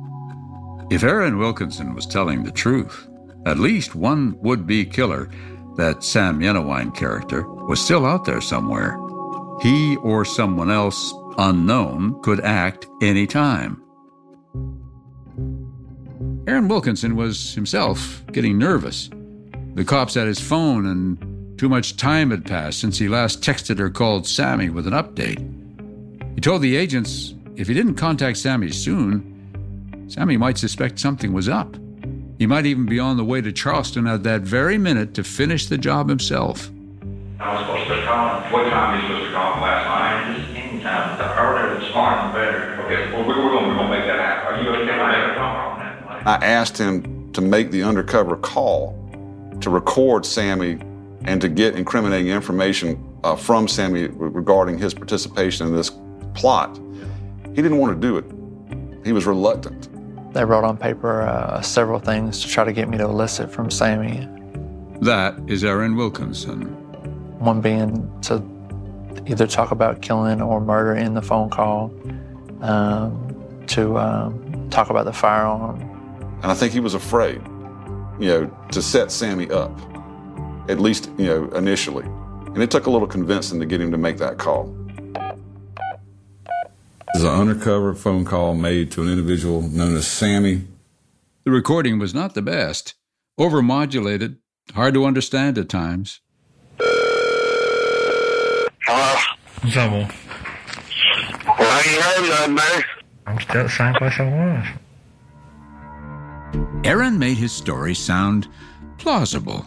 If 0.90 1.04
Aaron 1.04 1.38
Wilkinson 1.38 1.94
was 1.94 2.06
telling 2.06 2.42
the 2.42 2.50
truth, 2.50 3.08
at 3.46 3.58
least 3.58 3.94
one 3.94 4.36
would 4.40 4.66
be 4.66 4.84
killer, 4.84 5.30
that 5.76 6.02
Sam 6.02 6.40
Yenawine 6.40 6.94
character, 6.94 7.48
was 7.66 7.80
still 7.80 8.04
out 8.04 8.24
there 8.24 8.40
somewhere. 8.40 8.98
He 9.60 9.96
or 9.96 10.24
someone 10.24 10.70
else 10.70 11.14
unknown 11.38 12.20
could 12.22 12.40
act 12.40 12.86
any 13.00 13.26
time. 13.26 13.83
Aaron 16.46 16.68
Wilkinson 16.68 17.16
was 17.16 17.54
himself 17.54 18.22
getting 18.30 18.58
nervous. 18.58 19.08
The 19.74 19.84
cops 19.84 20.12
had 20.14 20.26
his 20.26 20.40
phone, 20.40 20.86
and 20.86 21.58
too 21.58 21.70
much 21.70 21.96
time 21.96 22.30
had 22.30 22.44
passed 22.44 22.80
since 22.80 22.98
he 22.98 23.08
last 23.08 23.40
texted 23.40 23.80
or 23.80 23.88
called 23.88 24.26
Sammy 24.26 24.68
with 24.68 24.86
an 24.86 24.92
update. 24.92 25.40
He 26.34 26.42
told 26.42 26.60
the 26.60 26.76
agents 26.76 27.34
if 27.56 27.68
he 27.68 27.74
didn't 27.74 27.94
contact 27.94 28.36
Sammy 28.36 28.70
soon, 28.70 30.04
Sammy 30.08 30.36
might 30.36 30.58
suspect 30.58 30.98
something 30.98 31.32
was 31.32 31.48
up. 31.48 31.76
He 32.38 32.46
might 32.46 32.66
even 32.66 32.84
be 32.84 32.98
on 32.98 33.16
the 33.16 33.24
way 33.24 33.40
to 33.40 33.50
Charleston 33.50 34.06
at 34.06 34.22
that 34.24 34.42
very 34.42 34.76
minute 34.76 35.14
to 35.14 35.24
finish 35.24 35.66
the 35.66 35.78
job 35.78 36.10
himself. 36.10 36.70
I 37.40 37.54
was 37.54 37.60
supposed 37.64 37.88
to 37.88 38.06
call 38.06 38.40
him. 38.40 38.52
What 38.52 38.68
time 38.68 38.94
are 38.94 39.00
you 39.00 39.08
supposed 39.08 39.30
to 39.30 39.32
call 39.32 39.54
him 39.54 39.60
last 39.62 39.86
night? 39.86 40.84
Uh, 40.84 41.16
the 41.16 41.40
earlier 41.40 41.80
this 41.80 41.94
morning, 41.94 42.26
the 42.26 42.32
better. 42.34 42.82
Okay, 42.84 43.12
well, 43.12 43.26
we're, 43.26 43.42
we're 43.42 43.50
gonna, 43.54 43.68
we're 43.68 43.76
gonna 43.76 43.88
make 43.88 44.06
that 44.06 44.18
happen. 44.18 44.54
Are 44.54 44.62
you 44.62 44.68
okay 44.68 44.80
with 44.80 44.98
that? 44.98 45.24
I 46.26 46.36
asked 46.36 46.78
him 46.78 47.32
to 47.32 47.42
make 47.42 47.70
the 47.70 47.82
undercover 47.82 48.36
call 48.36 48.98
to 49.60 49.68
record 49.68 50.24
Sammy 50.24 50.78
and 51.24 51.40
to 51.40 51.48
get 51.48 51.74
incriminating 51.74 52.28
information 52.28 53.18
uh, 53.22 53.36
from 53.36 53.68
Sammy 53.68 54.08
regarding 54.08 54.78
his 54.78 54.94
participation 54.94 55.66
in 55.66 55.74
this 55.74 55.90
plot. 56.34 56.78
He 57.54 57.62
didn't 57.62 57.78
want 57.78 58.00
to 58.00 58.06
do 58.06 58.16
it. 58.16 58.24
He 59.04 59.12
was 59.12 59.26
reluctant. 59.26 59.88
They 60.32 60.44
wrote 60.44 60.64
on 60.64 60.76
paper 60.76 61.22
uh, 61.22 61.60
several 61.60 62.00
things 62.00 62.40
to 62.40 62.48
try 62.48 62.64
to 62.64 62.72
get 62.72 62.88
me 62.88 62.96
to 62.98 63.04
elicit 63.04 63.52
from 63.52 63.70
Sammy. 63.70 64.26
That 65.00 65.38
is 65.46 65.62
Aaron 65.62 65.94
Wilkinson. 65.94 66.62
One 67.38 67.60
being 67.60 68.10
to 68.22 68.42
either 69.26 69.46
talk 69.46 69.70
about 69.70 70.00
killing 70.00 70.40
or 70.40 70.60
murder 70.60 70.94
in 70.94 71.14
the 71.14 71.22
phone 71.22 71.50
call, 71.50 71.92
um, 72.62 73.64
to 73.68 73.98
um, 73.98 74.70
talk 74.70 74.90
about 74.90 75.04
the 75.04 75.12
firearm. 75.12 75.93
And 76.44 76.52
I 76.52 76.54
think 76.54 76.74
he 76.74 76.80
was 76.80 76.92
afraid, 76.92 77.40
you 78.20 78.28
know, 78.28 78.58
to 78.70 78.82
set 78.82 79.10
Sammy 79.10 79.50
up, 79.50 79.72
at 80.68 80.78
least, 80.78 81.08
you 81.16 81.24
know, 81.24 81.48
initially. 81.56 82.04
And 82.04 82.62
it 82.62 82.70
took 82.70 82.84
a 82.84 82.90
little 82.90 83.08
convincing 83.08 83.58
to 83.60 83.64
get 83.64 83.80
him 83.80 83.90
to 83.92 83.96
make 83.96 84.18
that 84.18 84.36
call. 84.36 84.66
This 87.14 87.22
is 87.22 87.24
an 87.24 87.30
undercover 87.30 87.94
phone 87.94 88.26
call 88.26 88.52
made 88.52 88.92
to 88.92 89.00
an 89.00 89.08
individual 89.08 89.62
known 89.62 89.96
as 89.96 90.06
Sammy. 90.06 90.64
The 91.44 91.50
recording 91.50 91.98
was 91.98 92.12
not 92.12 92.34
the 92.34 92.42
best, 92.42 92.92
overmodulated, 93.40 94.36
hard 94.74 94.92
to 94.92 95.06
understand 95.06 95.56
at 95.56 95.70
times. 95.70 96.20
Hello? 98.86 99.16
What's 99.62 99.76
up, 99.78 99.90
boy? 99.90 100.10
Well, 101.58 101.70
I 101.70 101.82
ain't 101.86 102.02
heard 102.02 102.28
nothing, 102.28 102.54
man. 102.54 102.84
I'm 103.28 103.40
still 103.40 103.60
at 103.62 103.62
the 103.62 103.70
same 103.70 103.94
place 103.94 104.20
I 104.20 104.24
was. 104.28 104.66
Aaron 106.84 107.18
made 107.18 107.38
his 107.38 107.52
story 107.52 107.94
sound 107.94 108.46
plausible. 108.98 109.64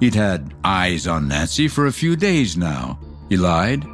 He'd 0.00 0.16
had 0.16 0.52
eyes 0.64 1.06
on 1.06 1.28
Nancy 1.28 1.68
for 1.68 1.86
a 1.86 1.92
few 1.92 2.16
days 2.16 2.56
now. 2.56 2.98
He 3.28 3.36
lied, 3.36 3.84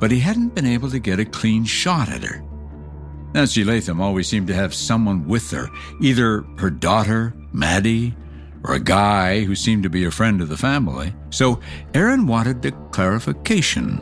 but 0.00 0.10
he 0.10 0.18
hadn't 0.18 0.56
been 0.56 0.66
able 0.66 0.90
to 0.90 0.98
get 0.98 1.20
a 1.20 1.24
clean 1.24 1.64
shot 1.64 2.08
at 2.08 2.24
her. 2.24 2.42
Nancy 3.32 3.62
Latham 3.62 4.00
always 4.00 4.26
seemed 4.26 4.48
to 4.48 4.54
have 4.54 4.74
someone 4.74 5.28
with 5.28 5.50
her, 5.52 5.68
either 6.00 6.44
her 6.58 6.70
daughter, 6.70 7.32
Maddie, 7.52 8.16
or 8.64 8.74
a 8.74 8.80
guy 8.80 9.44
who 9.44 9.54
seemed 9.54 9.84
to 9.84 9.90
be 9.90 10.04
a 10.04 10.10
friend 10.10 10.40
of 10.40 10.48
the 10.48 10.56
family. 10.56 11.14
So 11.30 11.60
Aaron 11.94 12.26
wanted 12.26 12.64
a 12.66 12.72
clarification. 12.90 14.00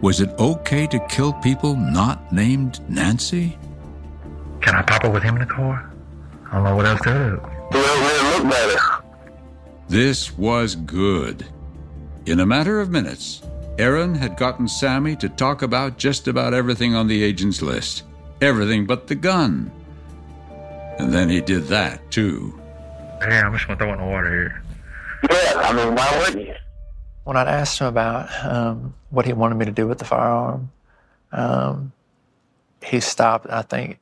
Was 0.00 0.20
it 0.20 0.30
okay 0.38 0.86
to 0.88 1.06
kill 1.06 1.32
people 1.34 1.76
not 1.76 2.32
named 2.32 2.80
Nancy? 2.90 3.56
Can 4.60 4.74
I 4.74 4.82
pop 4.82 5.04
up 5.04 5.12
with 5.12 5.22
him 5.22 5.36
in 5.36 5.46
the 5.46 5.54
car? 5.54 5.92
I 6.50 6.54
don't 6.54 6.64
know 6.64 6.76
what 6.76 6.86
else 6.86 7.00
to 7.02 7.12
do. 7.12 7.40
Well, 7.72 8.38
look 8.42 8.50
better. 8.50 9.04
This 9.88 10.36
was 10.36 10.74
good. 10.74 11.46
In 12.26 12.40
a 12.40 12.46
matter 12.46 12.80
of 12.80 12.90
minutes, 12.90 13.42
Aaron 13.78 14.14
had 14.14 14.36
gotten 14.36 14.68
Sammy 14.68 15.16
to 15.16 15.28
talk 15.28 15.62
about 15.62 15.98
just 15.98 16.28
about 16.28 16.54
everything 16.54 16.94
on 16.94 17.06
the 17.06 17.22
agent's 17.22 17.62
list. 17.62 18.04
Everything 18.40 18.86
but 18.86 19.06
the 19.06 19.14
gun. 19.14 19.70
And 20.98 21.12
then 21.12 21.28
he 21.28 21.40
did 21.40 21.64
that, 21.64 22.10
too. 22.10 22.58
Hey, 23.20 23.38
I'm 23.38 23.52
just 23.52 23.66
gonna 23.66 23.78
throw 23.78 23.90
it 23.90 23.94
in 23.94 23.98
the 24.00 24.06
water 24.06 24.30
here. 24.30 24.62
Yeah, 25.30 25.60
I 25.60 25.72
mean, 25.72 25.94
why 25.94 26.18
wouldn't 26.18 26.46
you? 26.46 26.54
When 27.24 27.36
I'd 27.36 27.48
asked 27.48 27.78
him 27.78 27.88
about 27.88 28.28
um, 28.44 28.94
what 29.10 29.26
he 29.26 29.32
wanted 29.32 29.56
me 29.56 29.64
to 29.64 29.72
do 29.72 29.86
with 29.86 29.98
the 29.98 30.04
firearm, 30.04 30.70
um, 31.32 31.92
he 32.82 33.00
stopped. 33.00 33.46
I 33.50 33.62
think 33.62 33.98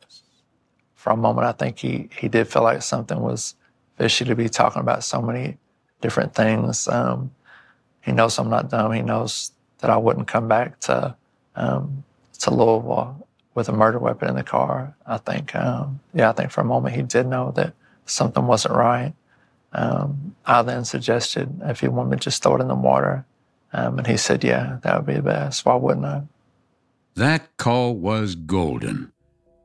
for 1.05 1.11
a 1.11 1.17
moment, 1.19 1.47
I 1.47 1.53
think 1.53 1.79
he, 1.79 2.09
he 2.19 2.29
did 2.29 2.49
feel 2.49 2.63
like 2.63 2.81
something 2.81 3.21
was 3.21 3.57
fishy 3.99 4.25
to 4.25 4.35
be 4.35 4.49
talking 4.49 4.81
about 4.81 5.05
so 5.05 5.21
many 5.21 5.59
different 6.01 6.35
things. 6.35 6.89
Um, 6.89 7.31
he 8.01 8.11
knows 8.11 8.39
I'm 8.39 8.49
not 8.49 8.71
dumb. 8.71 8.91
He 8.93 9.03
knows 9.03 9.53
that 9.81 9.91
I 9.91 9.99
wouldn't 9.99 10.29
come 10.29 10.49
back 10.49 10.81
to 10.81 11.15
um, 11.57 12.05
to 12.39 12.51
Louisville 12.51 13.29
with 13.55 13.69
a 13.69 13.73
murder 13.73 13.99
weapon 13.99 14.31
in 14.31 14.37
the 14.37 14.43
car. 14.43 14.97
I 15.07 15.19
think, 15.19 15.55
um, 15.55 16.01
yeah, 16.15 16.31
I 16.31 16.33
think 16.33 16.51
for 16.51 16.63
a 16.63 16.65
moment 16.65 16.97
he 16.97 17.03
did 17.03 17.27
know 17.27 17.53
that 17.55 17.75
something 18.07 18.47
wasn't 18.47 18.75
right. 18.75 19.13
Um, 19.75 20.35
I 20.47 20.63
then 20.63 20.87
suggested 20.87 21.61
if 21.65 21.81
he 21.81 21.89
wanted 21.89 22.13
me 22.13 22.17
to 22.17 22.23
just 22.23 22.43
throw 22.43 22.57
it 22.57 22.63
in 22.63 22.69
the 22.69 22.75
water, 22.75 23.27
um, 23.75 23.99
and 23.99 24.07
he 24.07 24.17
said, 24.17 24.43
"Yeah, 24.43 24.79
that 24.81 24.97
would 24.97 25.07
be 25.07 25.21
the 25.21 25.23
best. 25.23 25.67
Why 25.67 25.75
wouldn't 25.75 26.07
I?" 26.07 26.23
That 27.15 27.59
call 27.59 27.95
was 27.95 28.37
golden. 28.37 29.13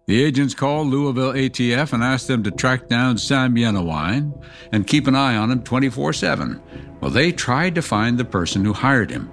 The 0.10 0.24
agents 0.24 0.56
called 0.56 0.88
Louisville 0.88 1.34
ATF 1.34 1.94
and 1.94 2.04
asked 2.04 2.28
them 2.28 2.42
to 2.42 2.50
track 2.50 2.88
down 2.88 3.20
Sam 3.20 3.54
Yenawine 3.54 4.44
and 4.72 4.88
keep 4.88 5.06
an 5.06 5.14
eye 5.14 5.36
on 5.36 5.52
him 5.52 5.62
24 5.62 6.14
7. 6.14 6.60
Well, 7.00 7.12
they 7.12 7.32
tried 7.32 7.76
to 7.76 7.84
find 7.84 8.18
the 8.18 8.26
person 8.26 8.66
who 8.66 8.74
hired 8.74 9.12
him. 9.12 9.32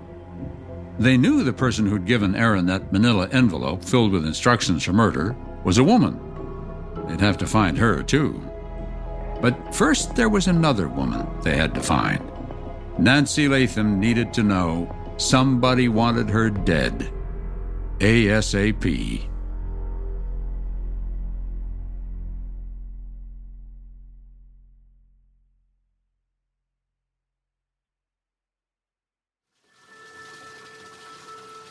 They 0.99 1.17
knew 1.17 1.43
the 1.43 1.55
person 1.55 1.87
who'd 1.87 2.05
given 2.05 2.37
Aaron 2.37 2.67
that 2.67 2.93
manila 2.93 3.27
envelope 3.33 3.87
filled 3.87 4.13
with 4.13 4.27
instructions 4.27 4.85
for 4.85 4.93
murder 4.93 5.35
was 5.65 5.79
a 5.79 5.83
woman. 5.83 6.21
They'd 7.09 7.23
have 7.23 7.39
to 7.39 7.47
find 7.47 7.79
her, 7.79 8.03
too. 8.03 8.39
But 9.41 9.75
first, 9.75 10.15
there 10.15 10.29
was 10.29 10.47
another 10.47 10.89
woman 10.89 11.27
they 11.43 11.57
had 11.57 11.73
to 11.73 11.81
find. 11.81 12.21
Nancy 12.99 13.49
Latham 13.49 13.99
needed 13.99 14.35
to 14.35 14.43
know 14.43 14.95
somebody 15.17 15.89
wanted 15.89 16.29
her 16.29 16.51
dead. 16.51 17.11
ASAP. 18.01 19.27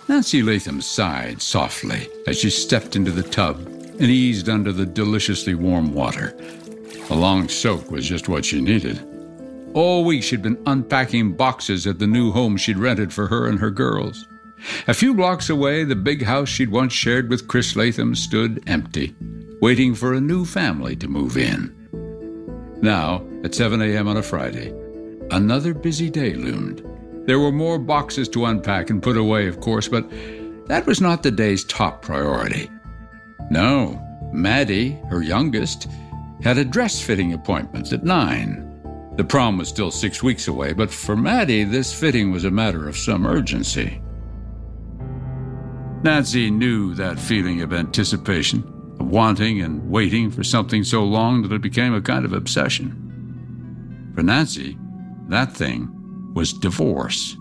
Nancy 0.08 0.44
Latham 0.44 0.82
sighed 0.82 1.42
softly 1.42 2.08
as 2.28 2.38
she 2.38 2.52
stepped 2.52 2.96
into 2.96 3.12
the 3.12 3.24
tub 3.24 3.58
and 3.58 4.04
eased 4.04 4.50
under 4.50 4.72
the 4.72 4.86
deliciously 4.86 5.56
warm 5.56 5.94
water. 5.94 6.38
A 7.10 7.16
long 7.16 7.50
soak 7.50 7.90
was 7.90 8.08
just 8.08 8.30
what 8.30 8.46
she 8.46 8.62
needed. 8.62 9.04
All 9.74 10.06
week 10.06 10.22
she'd 10.22 10.44
been 10.44 10.62
unpacking 10.68 11.34
boxes 11.34 11.88
at 11.88 11.98
the 11.98 12.08
new 12.08 12.32
home 12.32 12.56
she'd 12.56 12.78
rented 12.78 13.12
for 13.12 13.28
her 13.28 13.48
and 13.48 13.60
her 13.60 13.72
girls. 13.72 14.28
A 14.88 14.94
few 14.94 15.14
blocks 15.14 15.50
away, 15.50 15.84
the 15.84 15.96
big 15.96 16.24
house 16.24 16.50
she'd 16.50 16.72
once 16.72 16.94
shared 16.94 17.30
with 17.30 17.48
Chris 17.48 17.76
Latham 17.76 18.14
stood 18.16 18.64
empty, 18.68 19.16
waiting 19.60 19.96
for 19.96 20.14
a 20.14 20.22
new 20.22 20.46
family 20.46 20.96
to 20.98 21.08
move 21.08 21.36
in. 21.36 21.74
Now, 22.82 23.26
at 23.44 23.56
7 23.56 23.82
a.m. 23.82 24.08
on 24.08 24.18
a 24.18 24.24
Friday, 24.24 24.72
another 25.32 25.74
busy 25.74 26.10
day 26.12 26.36
loomed. 26.36 26.84
There 27.26 27.40
were 27.40 27.52
more 27.52 27.80
boxes 27.80 28.30
to 28.30 28.46
unpack 28.46 28.90
and 28.90 29.02
put 29.02 29.18
away, 29.18 29.48
of 29.48 29.60
course, 29.60 29.88
but 29.88 30.08
that 30.68 30.86
was 30.86 31.02
not 31.02 31.24
the 31.24 31.32
day's 31.32 31.64
top 31.64 32.02
priority. 32.02 32.70
No, 33.50 34.02
Maddie, 34.32 35.00
her 35.10 35.24
youngest, 35.24 35.88
had 36.44 36.58
a 36.58 36.66
dress 36.66 37.02
fitting 37.02 37.34
appointment 37.34 37.92
at 37.92 38.04
9. 38.04 39.14
The 39.16 39.24
prom 39.24 39.58
was 39.58 39.70
still 39.70 39.92
six 39.92 40.22
weeks 40.22 40.48
away, 40.48 40.74
but 40.74 40.92
for 40.92 41.16
Maddie, 41.16 41.64
this 41.64 41.98
fitting 41.98 42.32
was 42.32 42.44
a 42.44 42.52
matter 42.52 42.88
of 42.88 42.98
some 42.98 43.26
urgency. 43.26 44.02
Nancy 46.04 46.52
knew 46.52 46.94
that 46.94 47.18
feeling 47.18 47.62
of 47.62 47.74
anticipation, 47.74 48.60
of 49.00 49.08
wanting 49.08 49.62
and 49.62 49.90
waiting 49.90 50.30
for 50.30 50.44
something 50.44 50.84
so 50.84 51.04
long 51.04 51.42
that 51.42 51.52
it 51.52 51.62
became 51.62 51.96
a 51.96 52.02
kind 52.02 52.26
of 52.26 52.34
obsession. 52.34 54.12
For 54.14 54.22
Nancy, 54.22 54.78
that 55.30 55.54
thing 55.54 55.95
was 56.36 56.54
divorce. 56.54 57.36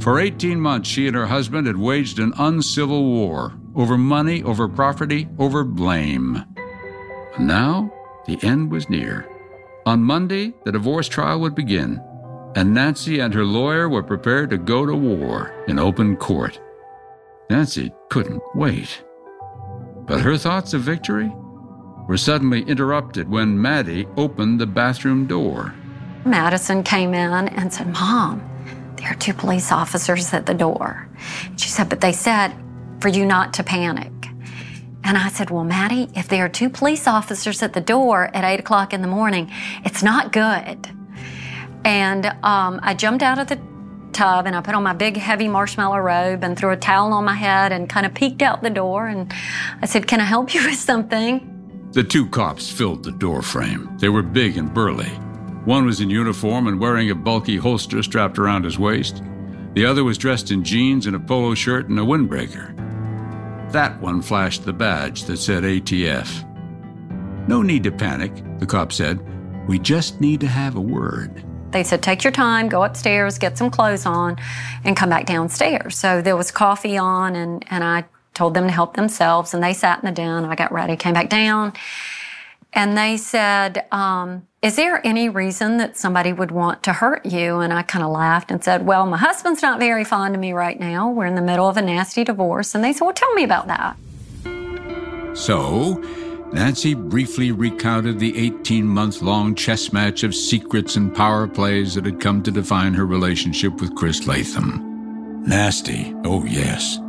For 0.00 0.18
18 0.18 0.58
months, 0.58 0.88
she 0.88 1.06
and 1.06 1.14
her 1.14 1.26
husband 1.26 1.66
had 1.66 1.76
waged 1.76 2.18
an 2.18 2.32
uncivil 2.38 3.04
war 3.04 3.52
over 3.74 3.98
money, 3.98 4.42
over 4.42 4.68
property, 4.68 5.28
over 5.38 5.64
blame. 5.64 6.44
Now, 7.38 7.92
the 8.26 8.38
end 8.42 8.70
was 8.70 8.88
near. 8.88 9.28
On 9.84 10.02
Monday, 10.02 10.54
the 10.64 10.72
divorce 10.72 11.08
trial 11.08 11.40
would 11.40 11.54
begin, 11.54 12.00
and 12.54 12.72
Nancy 12.72 13.18
and 13.20 13.34
her 13.34 13.44
lawyer 13.44 13.88
were 13.88 14.02
prepared 14.02 14.50
to 14.50 14.58
go 14.58 14.86
to 14.86 14.94
war 14.94 15.52
in 15.68 15.78
open 15.78 16.16
court. 16.16 16.60
Nancy 17.50 17.92
couldn't 18.10 18.42
wait. 18.54 19.02
But 20.06 20.20
her 20.20 20.36
thoughts 20.36 20.74
of 20.74 20.82
victory 20.82 21.32
were 22.08 22.16
suddenly 22.16 22.62
interrupted 22.62 23.28
when 23.28 23.60
Maddie 23.60 24.06
opened 24.16 24.60
the 24.60 24.66
bathroom 24.66 25.26
door. 25.26 25.74
Madison 26.24 26.82
came 26.82 27.14
in 27.14 27.48
and 27.48 27.72
said, 27.72 27.88
Mom, 27.88 28.48
there 28.96 29.10
are 29.10 29.16
two 29.16 29.34
police 29.34 29.72
officers 29.72 30.32
at 30.32 30.46
the 30.46 30.54
door. 30.54 31.08
She 31.56 31.68
said, 31.68 31.88
But 31.88 32.00
they 32.00 32.12
said 32.12 32.54
for 33.00 33.08
you 33.08 33.26
not 33.26 33.54
to 33.54 33.64
panic. 33.64 34.12
And 35.04 35.18
I 35.18 35.28
said, 35.28 35.50
Well, 35.50 35.64
Maddie, 35.64 36.08
if 36.14 36.28
there 36.28 36.44
are 36.44 36.48
two 36.48 36.70
police 36.70 37.06
officers 37.06 37.62
at 37.62 37.72
the 37.72 37.80
door 37.80 38.30
at 38.34 38.44
8 38.44 38.60
o'clock 38.60 38.92
in 38.92 39.02
the 39.02 39.08
morning, 39.08 39.50
it's 39.84 40.02
not 40.02 40.32
good. 40.32 40.88
And 41.84 42.26
um, 42.44 42.78
I 42.82 42.94
jumped 42.94 43.24
out 43.24 43.40
of 43.40 43.48
the 43.48 43.60
tub 44.12 44.46
and 44.46 44.54
I 44.54 44.60
put 44.60 44.74
on 44.74 44.82
my 44.84 44.92
big 44.92 45.16
heavy 45.16 45.48
marshmallow 45.48 45.98
robe 45.98 46.44
and 46.44 46.56
threw 46.56 46.70
a 46.70 46.76
towel 46.76 47.12
on 47.12 47.24
my 47.24 47.34
head 47.34 47.72
and 47.72 47.88
kind 47.88 48.06
of 48.06 48.14
peeked 48.14 48.42
out 48.42 48.62
the 48.62 48.70
door 48.70 49.08
and 49.08 49.32
I 49.80 49.86
said, 49.86 50.06
Can 50.06 50.20
I 50.20 50.24
help 50.24 50.54
you 50.54 50.64
with 50.66 50.78
something? 50.78 51.48
The 51.92 52.04
two 52.04 52.28
cops 52.28 52.70
filled 52.70 53.02
the 53.02 53.12
door 53.12 53.42
frame. 53.42 53.98
They 53.98 54.08
were 54.08 54.22
big 54.22 54.56
and 54.56 54.72
burly. 54.72 55.10
One 55.64 55.86
was 55.86 56.00
in 56.00 56.10
uniform 56.10 56.66
and 56.66 56.80
wearing 56.80 57.10
a 57.10 57.14
bulky 57.14 57.56
holster 57.56 58.02
strapped 58.02 58.36
around 58.36 58.64
his 58.64 58.80
waist. 58.80 59.22
The 59.74 59.86
other 59.86 60.02
was 60.02 60.18
dressed 60.18 60.50
in 60.50 60.64
jeans 60.64 61.06
and 61.06 61.14
a 61.14 61.20
polo 61.20 61.54
shirt 61.54 61.88
and 61.88 61.98
a 62.00 62.02
windbreaker. 62.02 62.76
That 63.70 64.00
one 64.00 64.22
flashed 64.22 64.64
the 64.64 64.72
badge 64.72 65.22
that 65.24 65.36
said 65.36 65.62
ATF. 65.62 66.48
No 67.48 67.62
need 67.62 67.84
to 67.84 67.92
panic, 67.92 68.32
the 68.58 68.66
cop 68.66 68.92
said. 68.92 69.20
We 69.68 69.78
just 69.78 70.20
need 70.20 70.40
to 70.40 70.48
have 70.48 70.74
a 70.74 70.80
word. 70.80 71.44
They 71.70 71.84
said, 71.84 72.02
take 72.02 72.24
your 72.24 72.32
time, 72.32 72.68
go 72.68 72.82
upstairs, 72.82 73.38
get 73.38 73.56
some 73.56 73.70
clothes 73.70 74.04
on, 74.04 74.36
and 74.84 74.96
come 74.96 75.08
back 75.08 75.26
downstairs. 75.26 75.96
So 75.96 76.20
there 76.20 76.36
was 76.36 76.50
coffee 76.50 76.98
on, 76.98 77.36
and, 77.36 77.64
and 77.70 77.84
I 77.84 78.04
told 78.34 78.54
them 78.54 78.64
to 78.64 78.72
help 78.72 78.94
themselves, 78.94 79.54
and 79.54 79.62
they 79.62 79.72
sat 79.72 80.00
in 80.00 80.06
the 80.06 80.12
den. 80.12 80.44
I 80.44 80.54
got 80.54 80.72
ready, 80.72 80.96
came 80.96 81.14
back 81.14 81.30
down, 81.30 81.72
and 82.72 82.98
they 82.98 83.16
said, 83.16 83.86
um, 83.90 84.46
Is 84.62 84.76
there 84.76 85.04
any 85.04 85.28
reason 85.28 85.78
that 85.78 85.96
somebody 85.96 86.32
would 86.32 86.52
want 86.52 86.84
to 86.84 86.92
hurt 86.92 87.26
you? 87.26 87.58
And 87.58 87.72
I 87.72 87.82
kind 87.82 88.04
of 88.04 88.12
laughed 88.12 88.52
and 88.52 88.62
said, 88.62 88.86
Well, 88.86 89.06
my 89.06 89.16
husband's 89.16 89.60
not 89.60 89.80
very 89.80 90.04
fond 90.04 90.36
of 90.36 90.40
me 90.40 90.52
right 90.52 90.78
now. 90.78 91.10
We're 91.10 91.26
in 91.26 91.34
the 91.34 91.42
middle 91.42 91.68
of 91.68 91.76
a 91.76 91.82
nasty 91.82 92.22
divorce. 92.22 92.72
And 92.72 92.84
they 92.84 92.92
said, 92.92 93.04
Well, 93.04 93.12
tell 93.12 93.32
me 93.32 93.42
about 93.42 93.66
that. 93.66 93.96
So, 95.36 95.94
Nancy 96.52 96.94
briefly 96.94 97.50
recounted 97.50 98.20
the 98.20 98.38
18 98.38 98.86
month 98.86 99.20
long 99.20 99.56
chess 99.56 99.92
match 99.92 100.22
of 100.22 100.32
secrets 100.32 100.94
and 100.94 101.12
power 101.12 101.48
plays 101.48 101.96
that 101.96 102.04
had 102.04 102.20
come 102.20 102.40
to 102.44 102.52
define 102.52 102.94
her 102.94 103.04
relationship 103.04 103.80
with 103.80 103.96
Chris 103.96 104.28
Latham. 104.28 105.42
Nasty, 105.44 106.14
oh 106.24 106.44
yes. 106.44 107.00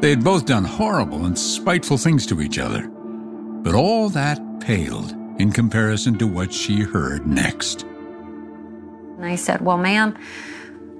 They 0.00 0.08
had 0.08 0.24
both 0.24 0.46
done 0.46 0.64
horrible 0.64 1.26
and 1.26 1.38
spiteful 1.38 1.98
things 1.98 2.24
to 2.28 2.40
each 2.40 2.58
other. 2.58 2.88
But 2.88 3.74
all 3.74 4.08
that 4.08 4.40
paled 4.60 5.14
in 5.42 5.50
comparison 5.50 6.16
to 6.16 6.26
what 6.26 6.52
she 6.52 6.82
heard 6.82 7.26
next. 7.26 7.82
And 7.82 9.24
they 9.24 9.36
said, 9.36 9.60
Well, 9.60 9.76
ma'am, 9.76 10.16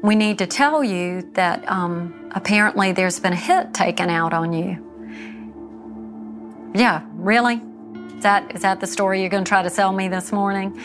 we 0.03 0.17
need 0.17 0.39
to 0.39 0.47
tell 0.47 0.83
you 0.83 1.23
that 1.35 1.67
um, 1.71 2.29
apparently 2.33 2.91
there's 2.91 3.21
been 3.21 3.33
a 3.33 3.37
hit 3.37 3.73
taken 3.73 4.11
out 4.11 4.35
on 4.35 4.53
you. 4.53 4.91
Yeah, 6.75 7.05
really? 7.15 7.61
Is 8.17 8.23
that, 8.25 8.55
is 8.55 8.63
that 8.63 8.81
the 8.81 8.87
story 8.87 9.21
you're 9.21 9.31
going 9.31 9.45
to 9.45 9.49
try 9.49 9.63
to 9.63 9.71
sell 9.71 9.93
me 9.93 10.09
this 10.09 10.33
morning? 10.33 10.77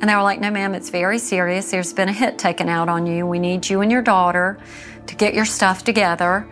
And 0.00 0.08
they 0.08 0.14
were 0.14 0.22
like, 0.22 0.38
No, 0.38 0.50
ma'am, 0.50 0.74
it's 0.74 0.90
very 0.90 1.18
serious. 1.18 1.70
There's 1.70 1.94
been 1.94 2.10
a 2.10 2.12
hit 2.12 2.38
taken 2.38 2.68
out 2.68 2.90
on 2.90 3.06
you. 3.06 3.26
We 3.26 3.38
need 3.38 3.68
you 3.68 3.80
and 3.80 3.90
your 3.90 4.02
daughter 4.02 4.58
to 5.06 5.14
get 5.16 5.32
your 5.32 5.46
stuff 5.46 5.82
together 5.82 6.46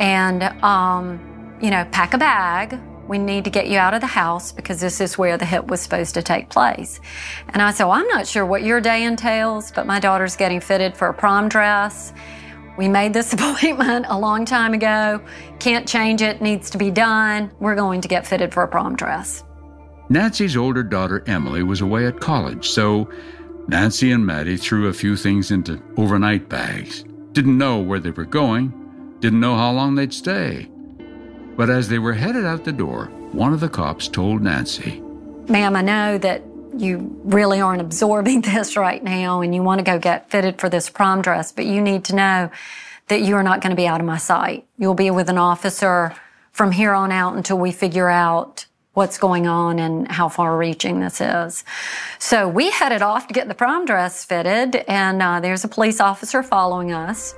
and, 0.00 0.42
um, 0.64 1.58
you 1.62 1.70
know, 1.70 1.86
pack 1.92 2.12
a 2.12 2.18
bag 2.18 2.76
we 3.08 3.18
need 3.18 3.44
to 3.44 3.50
get 3.50 3.68
you 3.68 3.78
out 3.78 3.94
of 3.94 4.00
the 4.00 4.06
house 4.06 4.52
because 4.52 4.80
this 4.80 5.00
is 5.00 5.16
where 5.16 5.36
the 5.36 5.44
hit 5.44 5.66
was 5.66 5.80
supposed 5.80 6.14
to 6.14 6.22
take 6.22 6.48
place. 6.48 7.00
And 7.48 7.62
I 7.62 7.70
said, 7.70 7.84
Well, 7.84 7.98
I'm 7.98 8.08
not 8.08 8.26
sure 8.26 8.44
what 8.44 8.62
your 8.62 8.80
day 8.80 9.04
entails, 9.04 9.70
but 9.70 9.86
my 9.86 10.00
daughter's 10.00 10.36
getting 10.36 10.60
fitted 10.60 10.96
for 10.96 11.08
a 11.08 11.14
prom 11.14 11.48
dress. 11.48 12.12
We 12.76 12.88
made 12.88 13.12
this 13.12 13.32
appointment 13.34 14.06
a 14.08 14.18
long 14.18 14.44
time 14.44 14.74
ago. 14.74 15.22
Can't 15.58 15.88
change 15.88 16.22
it, 16.22 16.40
needs 16.42 16.70
to 16.70 16.78
be 16.78 16.90
done. 16.90 17.50
We're 17.60 17.76
going 17.76 18.00
to 18.00 18.08
get 18.08 18.26
fitted 18.26 18.52
for 18.52 18.62
a 18.62 18.68
prom 18.68 18.96
dress. 18.96 19.44
Nancy's 20.08 20.56
older 20.56 20.82
daughter, 20.84 21.24
Emily, 21.26 21.62
was 21.64 21.80
away 21.80 22.06
at 22.06 22.20
college, 22.20 22.68
so 22.68 23.10
Nancy 23.66 24.12
and 24.12 24.24
Maddie 24.24 24.56
threw 24.56 24.86
a 24.86 24.92
few 24.92 25.16
things 25.16 25.50
into 25.50 25.82
overnight 25.96 26.48
bags. 26.48 27.04
Didn't 27.32 27.58
know 27.58 27.80
where 27.80 27.98
they 27.98 28.10
were 28.10 28.24
going, 28.24 28.72
didn't 29.18 29.40
know 29.40 29.56
how 29.56 29.72
long 29.72 29.96
they'd 29.96 30.14
stay. 30.14 30.68
But 31.56 31.70
as 31.70 31.88
they 31.88 31.98
were 31.98 32.12
headed 32.12 32.44
out 32.44 32.64
the 32.64 32.72
door, 32.72 33.06
one 33.32 33.52
of 33.52 33.60
the 33.60 33.68
cops 33.68 34.08
told 34.08 34.42
Nancy, 34.42 35.02
Ma'am, 35.48 35.76
I 35.76 35.82
know 35.82 36.18
that 36.18 36.42
you 36.76 37.18
really 37.24 37.60
aren't 37.60 37.80
absorbing 37.80 38.40
this 38.42 38.76
right 38.76 39.02
now 39.02 39.40
and 39.40 39.54
you 39.54 39.62
want 39.62 39.78
to 39.78 39.84
go 39.84 39.98
get 39.98 40.30
fitted 40.30 40.58
for 40.60 40.68
this 40.68 40.90
prom 40.90 41.22
dress, 41.22 41.52
but 41.52 41.64
you 41.64 41.80
need 41.80 42.04
to 42.04 42.14
know 42.14 42.50
that 43.08 43.22
you 43.22 43.36
are 43.36 43.42
not 43.42 43.60
going 43.60 43.70
to 43.70 43.76
be 43.76 43.86
out 43.86 44.00
of 44.00 44.06
my 44.06 44.18
sight. 44.18 44.66
You'll 44.78 44.94
be 44.94 45.10
with 45.10 45.28
an 45.30 45.38
officer 45.38 46.14
from 46.52 46.72
here 46.72 46.92
on 46.92 47.12
out 47.12 47.36
until 47.36 47.58
we 47.58 47.72
figure 47.72 48.08
out 48.08 48.66
what's 48.94 49.18
going 49.18 49.46
on 49.46 49.78
and 49.78 50.10
how 50.10 50.28
far 50.28 50.56
reaching 50.56 51.00
this 51.00 51.20
is. 51.20 51.64
So 52.18 52.48
we 52.48 52.70
headed 52.70 53.02
off 53.02 53.28
to 53.28 53.34
get 53.34 53.46
the 53.46 53.54
prom 53.54 53.84
dress 53.84 54.24
fitted, 54.24 54.76
and 54.88 55.22
uh, 55.22 55.38
there's 55.40 55.64
a 55.64 55.68
police 55.68 56.00
officer 56.00 56.42
following 56.42 56.92
us. 56.92 57.34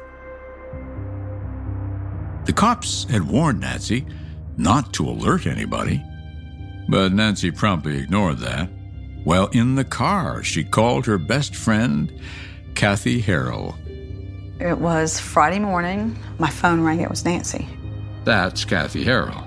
The 2.48 2.54
cops 2.54 3.04
had 3.10 3.28
warned 3.28 3.60
Nancy 3.60 4.06
not 4.56 4.94
to 4.94 5.06
alert 5.06 5.46
anybody, 5.46 6.02
but 6.88 7.12
Nancy 7.12 7.50
promptly 7.50 7.98
ignored 7.98 8.38
that. 8.38 8.70
While 9.22 9.48
in 9.48 9.74
the 9.74 9.84
car, 9.84 10.42
she 10.42 10.64
called 10.64 11.04
her 11.04 11.18
best 11.18 11.54
friend, 11.54 12.10
Kathy 12.74 13.20
Harrell. 13.20 13.76
It 14.58 14.78
was 14.78 15.20
Friday 15.20 15.58
morning. 15.58 16.18
My 16.38 16.48
phone 16.48 16.80
rang. 16.80 17.02
It 17.02 17.10
was 17.10 17.22
Nancy. 17.22 17.68
That's 18.24 18.64
Kathy 18.64 19.04
Harrell. 19.04 19.46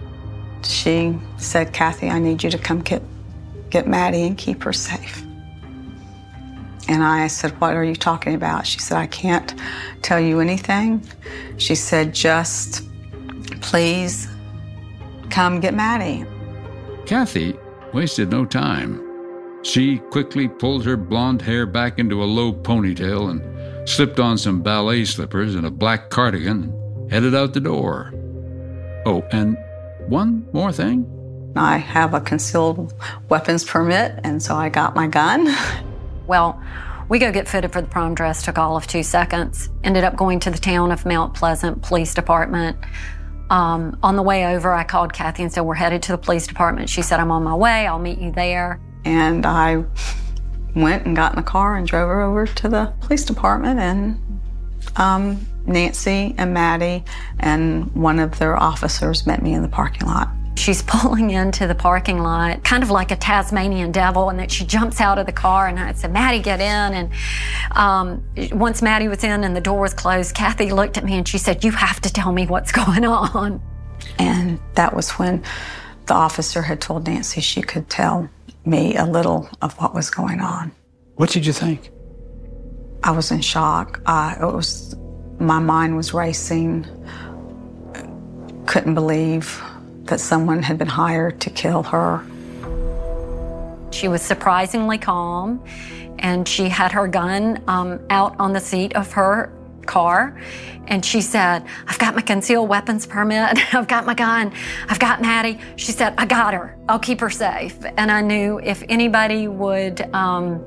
She 0.64 1.18
said, 1.38 1.74
Kathy, 1.74 2.08
I 2.08 2.20
need 2.20 2.44
you 2.44 2.52
to 2.52 2.60
come 2.60 2.82
get, 2.82 3.02
get 3.72 3.88
Maddie 3.88 4.28
and 4.28 4.38
keep 4.38 4.62
her 4.62 4.74
safe. 4.74 5.24
And 6.88 7.02
I 7.02 7.26
said, 7.26 7.60
What 7.60 7.74
are 7.74 7.84
you 7.84 7.96
talking 7.96 8.36
about? 8.36 8.68
She 8.68 8.78
said, 8.78 8.98
I 8.98 9.08
can't 9.08 9.56
tell 10.04 10.20
you 10.20 10.40
anything. 10.40 11.04
She 11.58 11.74
said, 11.74 12.14
Just 12.14 12.91
Please 13.62 14.28
come 15.30 15.60
get 15.60 15.74
Maddie. 15.74 16.26
Kathy 17.06 17.56
wasted 17.94 18.30
no 18.30 18.46
time. 18.46 19.08
She 19.64 20.00
quickly 20.10 20.48
pulled 20.48 20.86
her 20.86 20.98
blonde 20.98 21.42
hair 21.42 21.66
back 21.66 22.00
into 22.00 22.24
a 22.24 22.26
low 22.26 22.52
ponytail 22.52 23.30
and 23.30 23.90
slipped 23.90 24.20
on 24.20 24.38
some 24.38 24.62
ballet 24.62 25.06
slippers 25.06 25.56
and 25.56 25.66
a 25.66 25.72
black 25.72 26.10
cardigan 26.10 26.64
and 26.64 27.12
headed 27.12 27.36
out 27.36 27.54
the 27.54 27.60
door. 27.60 28.12
Oh, 29.06 29.24
and 29.32 29.58
one 30.08 30.48
more 30.52 30.72
thing. 30.72 31.06
I 31.56 31.78
have 31.78 32.14
a 32.14 32.22
concealed 32.22 32.94
weapons 33.30 33.64
permit, 33.64 34.20
and 34.24 34.42
so 34.42 34.56
I 34.56 34.70
got 34.70 34.96
my 34.96 35.08
gun. 35.08 35.54
Well, 36.28 36.64
we 37.10 37.20
go 37.20 37.30
get 37.30 37.50
fitted 37.50 37.74
for 37.74 37.82
the 37.82 37.90
prom 37.90 38.16
dress, 38.16 38.42
took 38.46 38.58
all 38.58 38.78
of 38.78 38.88
two 38.88 39.04
seconds. 39.04 39.68
Ended 39.84 40.06
up 40.06 40.16
going 40.16 40.40
to 40.42 40.50
the 40.50 40.58
town 40.58 40.94
of 40.94 41.06
Mount 41.06 41.34
Pleasant 41.34 41.82
Police 41.82 42.14
Department. 42.14 42.78
Um, 43.52 44.00
on 44.02 44.16
the 44.16 44.24
way 44.24 44.46
over, 44.56 44.72
I 44.72 44.86
called 44.86 45.12
Kathy 45.12 45.44
and 45.44 45.52
said, 45.52 45.62
We're 45.62 45.76
headed 45.76 46.02
to 46.04 46.14
the 46.14 46.18
police 46.18 46.48
department. 46.48 46.90
She 46.90 47.02
said, 47.02 47.20
I'm 47.20 47.32
on 47.32 47.44
my 47.44 47.54
way. 47.54 47.86
I'll 47.86 48.00
meet 48.00 48.18
you 48.18 48.32
there. 48.32 48.80
And 49.04 49.46
I 49.46 49.84
went 50.74 51.06
and 51.06 51.18
got 51.18 51.34
in 51.34 51.36
the 51.36 51.44
car 51.44 51.76
and 51.76 51.86
drove 51.86 52.08
her 52.08 52.22
over 52.22 52.48
to 52.48 52.70
the 52.70 52.94
police 53.02 53.26
department. 53.26 53.78
And 53.82 54.42
um, 54.96 55.46
Nancy 55.66 56.34
and 56.38 56.54
Maddie 56.54 57.04
and 57.40 57.94
one 57.94 58.20
of 58.20 58.40
their 58.40 58.56
officers 58.56 59.28
met 59.28 59.42
me 59.42 59.54
in 59.54 59.64
the 59.64 59.68
parking 59.68 60.08
lot. 60.08 60.30
She's 60.62 60.84
pulling 60.88 61.32
into 61.32 61.66
the 61.66 61.74
parking 61.74 62.20
lot, 62.20 62.64
kind 62.64 62.84
of 62.84 62.92
like 62.92 63.10
a 63.10 63.16
Tasmanian 63.16 63.92
devil, 63.92 64.30
and 64.30 64.38
then 64.38 64.48
she 64.48 64.64
jumps 64.64 65.02
out 65.02 65.18
of 65.18 65.26
the 65.26 65.32
car. 65.32 65.68
And 65.68 65.80
I 65.80 65.94
said, 65.94 66.14
Maddie, 66.14 66.40
get 66.40 66.60
in. 66.60 66.94
And 66.94 67.10
um, 67.72 68.24
once 68.52 68.84
Maddie 68.84 69.08
was 69.08 69.24
in 69.24 69.44
and 69.44 69.56
the 69.56 69.62
door 69.62 69.82
was 69.82 69.96
closed, 69.96 70.36
Kathy 70.36 70.72
looked 70.72 70.98
at 70.98 71.04
me 71.04 71.18
and 71.18 71.28
she 71.28 71.40
said, 71.40 71.64
You 71.64 71.72
have 71.72 72.00
to 72.02 72.14
tell 72.14 72.32
me 72.32 72.46
what's 72.46 72.72
going 72.84 73.06
on. 73.06 73.60
And 74.20 74.60
that 74.76 74.96
was 74.96 75.12
when 75.12 75.44
the 76.06 76.14
officer 76.14 76.62
had 76.62 76.80
told 76.80 77.08
Nancy 77.08 77.42
she 77.42 77.64
could 77.64 77.90
tell 77.90 78.30
me 78.64 78.96
a 78.96 79.06
little 79.06 79.50
of 79.64 79.74
what 79.80 79.96
was 79.96 80.12
going 80.12 80.42
on. 80.42 80.72
What 81.16 81.32
did 81.32 81.46
you 81.46 81.54
think? 81.54 81.90
I 83.04 83.12
was 83.12 83.32
in 83.32 83.42
shock. 83.42 84.00
I, 84.06 84.38
it 84.40 84.46
was, 84.46 84.96
my 85.40 85.58
mind 85.58 85.98
was 85.98 86.14
racing. 86.14 86.86
Couldn't 88.68 88.94
believe 88.94 89.60
that 90.12 90.20
someone 90.20 90.62
had 90.62 90.78
been 90.78 90.90
hired 90.90 91.40
to 91.40 91.50
kill 91.50 91.84
her. 91.84 92.24
She 93.92 94.10
was 94.10 94.22
surprisingly 94.22 94.98
calm, 94.98 95.64
and 96.20 96.48
she 96.48 96.68
had 96.68 96.92
her 96.92 97.08
gun 97.08 97.64
um, 97.68 98.00
out 98.10 98.36
on 98.40 98.52
the 98.52 98.60
seat 98.60 98.94
of 98.94 99.12
her 99.14 99.52
car. 99.86 100.38
And 100.88 101.06
she 101.06 101.22
said, 101.22 101.66
I've 101.88 101.98
got 101.98 102.14
my 102.14 102.22
concealed 102.22 102.68
weapons 102.68 103.06
permit. 103.06 103.58
I've 103.74 103.88
got 103.88 104.06
my 104.06 104.14
gun. 104.14 104.52
I've 104.90 105.00
got 105.00 105.22
Maddie. 105.22 105.60
She 105.78 105.94
said, 105.94 106.14
I 106.18 106.26
got 106.26 106.54
her. 106.54 106.78
I'll 106.90 107.00
keep 107.00 107.22
her 107.22 107.30
safe. 107.30 107.78
And 107.98 108.12
I 108.12 108.20
knew 108.22 108.60
if 108.60 108.84
anybody 108.90 109.48
would 109.48 110.02
um, 110.14 110.66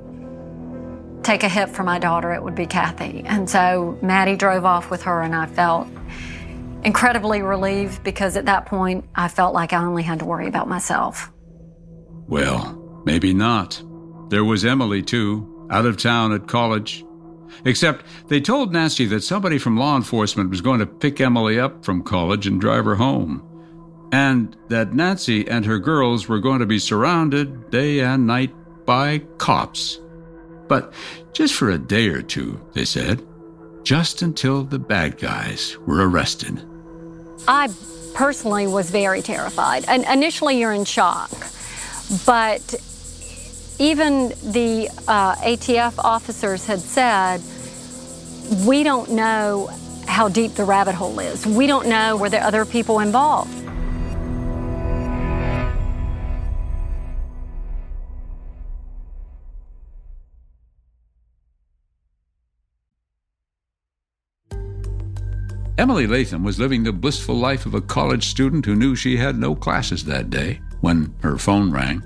take 1.22 1.42
a 1.42 1.48
hit 1.50 1.68
for 1.68 1.82
my 1.82 1.98
daughter, 1.98 2.32
it 2.32 2.42
would 2.42 2.54
be 2.54 2.66
Kathy. 2.66 3.22
And 3.26 3.48
so 3.48 3.98
Maddie 4.00 4.36
drove 4.36 4.64
off 4.64 4.90
with 4.90 5.02
her, 5.02 5.20
and 5.20 5.34
I 5.34 5.46
felt 5.46 5.86
incredibly 6.84 7.42
relieved 7.42 8.02
because 8.04 8.36
at 8.36 8.46
that 8.46 8.66
point 8.66 9.08
I 9.14 9.28
felt 9.28 9.54
like 9.54 9.72
I 9.72 9.84
only 9.84 10.02
had 10.02 10.18
to 10.20 10.24
worry 10.24 10.46
about 10.46 10.68
myself. 10.68 11.32
Well, 12.28 13.02
maybe 13.04 13.34
not. 13.34 13.82
There 14.28 14.44
was 14.44 14.64
Emily, 14.64 15.02
too, 15.02 15.68
out 15.70 15.86
of 15.86 15.96
town 15.96 16.32
at 16.32 16.48
college. 16.48 17.04
Except 17.64 18.04
they 18.28 18.40
told 18.40 18.72
Nancy 18.72 19.06
that 19.06 19.22
somebody 19.22 19.58
from 19.58 19.76
law 19.76 19.96
enforcement 19.96 20.50
was 20.50 20.60
going 20.60 20.80
to 20.80 20.86
pick 20.86 21.20
Emily 21.20 21.58
up 21.58 21.84
from 21.84 22.02
college 22.02 22.46
and 22.46 22.60
drive 22.60 22.84
her 22.84 22.96
home. 22.96 23.42
And 24.12 24.56
that 24.68 24.94
Nancy 24.94 25.48
and 25.48 25.64
her 25.64 25.78
girls 25.78 26.28
were 26.28 26.40
going 26.40 26.60
to 26.60 26.66
be 26.66 26.78
surrounded 26.78 27.70
day 27.70 28.00
and 28.00 28.26
night 28.26 28.54
by 28.86 29.18
cops. 29.38 30.00
But 30.68 30.92
just 31.32 31.54
for 31.54 31.70
a 31.70 31.78
day 31.78 32.08
or 32.08 32.22
two, 32.22 32.60
they 32.72 32.84
said, 32.84 33.26
just 33.82 34.22
until 34.22 34.64
the 34.64 34.78
bad 34.78 35.18
guys 35.18 35.76
were 35.86 36.08
arrested. 36.08 36.64
I 37.46 37.68
personally 38.14 38.66
was 38.66 38.90
very 38.90 39.22
terrified. 39.22 39.84
And 39.88 40.04
initially, 40.04 40.58
you're 40.58 40.72
in 40.72 40.84
shock. 40.84 41.30
But 42.26 42.74
even 43.78 44.28
the 44.52 44.88
uh, 45.08 45.34
ATF 45.36 45.94
officers 45.98 46.66
had 46.66 46.80
said, 46.80 47.40
we 48.66 48.82
don't 48.82 49.10
know 49.10 49.70
how 50.06 50.28
deep 50.28 50.54
the 50.54 50.64
rabbit 50.64 50.94
hole 50.94 51.18
is. 51.18 51.46
We 51.46 51.66
don't 51.66 51.88
know 51.88 52.16
were 52.16 52.28
there 52.30 52.42
other 52.42 52.64
people 52.64 53.00
involved. 53.00 53.63
Emily 65.76 66.06
Latham 66.06 66.44
was 66.44 66.60
living 66.60 66.84
the 66.84 66.92
blissful 66.92 67.34
life 67.34 67.66
of 67.66 67.74
a 67.74 67.80
college 67.80 68.28
student 68.28 68.64
who 68.64 68.76
knew 68.76 68.94
she 68.94 69.16
had 69.16 69.36
no 69.36 69.56
classes 69.56 70.04
that 70.04 70.30
day 70.30 70.60
when 70.82 71.12
her 71.20 71.36
phone 71.36 71.72
rang. 71.72 72.00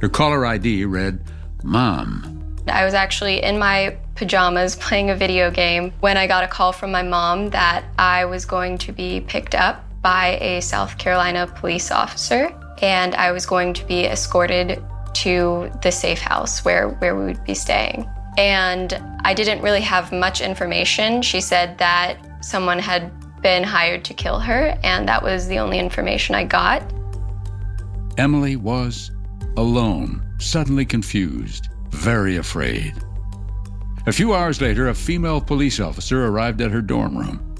Her 0.00 0.08
caller 0.08 0.46
ID 0.46 0.86
read, 0.86 1.20
Mom. 1.62 2.56
I 2.66 2.82
was 2.86 2.94
actually 2.94 3.42
in 3.42 3.58
my 3.58 3.98
pajamas 4.14 4.76
playing 4.76 5.10
a 5.10 5.14
video 5.14 5.50
game 5.50 5.92
when 6.00 6.16
I 6.16 6.26
got 6.26 6.44
a 6.44 6.48
call 6.48 6.72
from 6.72 6.92
my 6.92 7.02
mom 7.02 7.50
that 7.50 7.84
I 7.98 8.24
was 8.24 8.46
going 8.46 8.78
to 8.78 8.92
be 8.92 9.20
picked 9.20 9.54
up 9.54 9.84
by 10.00 10.38
a 10.40 10.62
South 10.62 10.96
Carolina 10.96 11.46
police 11.46 11.90
officer 11.90 12.58
and 12.80 13.14
I 13.16 13.32
was 13.32 13.44
going 13.44 13.74
to 13.74 13.84
be 13.84 14.06
escorted 14.06 14.82
to 15.14 15.70
the 15.82 15.92
safe 15.92 16.20
house 16.20 16.64
where, 16.64 16.88
where 16.88 17.14
we 17.14 17.26
would 17.26 17.44
be 17.44 17.54
staying. 17.54 18.08
And 18.38 18.94
I 19.24 19.34
didn't 19.34 19.60
really 19.60 19.82
have 19.82 20.10
much 20.10 20.40
information. 20.40 21.20
She 21.20 21.42
said 21.42 21.76
that 21.78 22.16
someone 22.44 22.78
had 22.78 23.12
been 23.42 23.62
hired 23.62 24.04
to 24.04 24.14
kill 24.14 24.38
her, 24.38 24.78
and 24.82 25.08
that 25.08 25.22
was 25.22 25.46
the 25.48 25.58
only 25.58 25.78
information 25.78 26.34
I 26.34 26.44
got. 26.44 26.82
Emily 28.16 28.56
was 28.56 29.10
alone, 29.56 30.22
suddenly 30.38 30.84
confused, 30.84 31.68
very 31.90 32.36
afraid. 32.36 32.94
A 34.06 34.12
few 34.12 34.34
hours 34.34 34.60
later, 34.60 34.88
a 34.88 34.94
female 34.94 35.40
police 35.40 35.80
officer 35.80 36.26
arrived 36.26 36.60
at 36.60 36.70
her 36.70 36.82
dorm 36.82 37.16
room. 37.16 37.54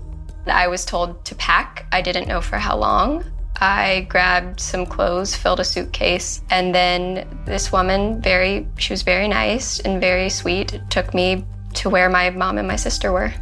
I 0.46 0.68
was 0.68 0.84
told 0.84 1.24
to 1.24 1.34
pack. 1.36 1.86
I 1.90 2.02
didn't 2.02 2.28
know 2.28 2.40
for 2.40 2.58
how 2.58 2.76
long. 2.76 3.24
I 3.60 4.06
grabbed 4.10 4.60
some 4.60 4.84
clothes, 4.84 5.34
filled 5.34 5.60
a 5.60 5.64
suitcase, 5.64 6.42
and 6.50 6.74
then 6.74 7.26
this 7.46 7.72
woman, 7.72 8.20
very, 8.20 8.68
she 8.76 8.92
was 8.92 9.02
very 9.02 9.28
nice 9.28 9.80
and 9.80 10.00
very 10.00 10.28
sweet, 10.28 10.80
took 10.90 11.14
me 11.14 11.44
to 11.74 11.88
where 11.88 12.10
my 12.10 12.30
mom 12.30 12.58
and 12.58 12.68
my 12.68 12.76
sister 12.76 13.12
were. 13.12 13.32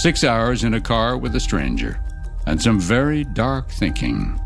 Six 0.00 0.24
hours 0.24 0.64
in 0.64 0.72
a 0.72 0.80
car 0.80 1.18
with 1.18 1.36
a 1.36 1.40
stranger, 1.40 2.00
and 2.46 2.58
some 2.62 2.80
very 2.80 3.22
dark 3.22 3.68
thinking. 3.68 4.40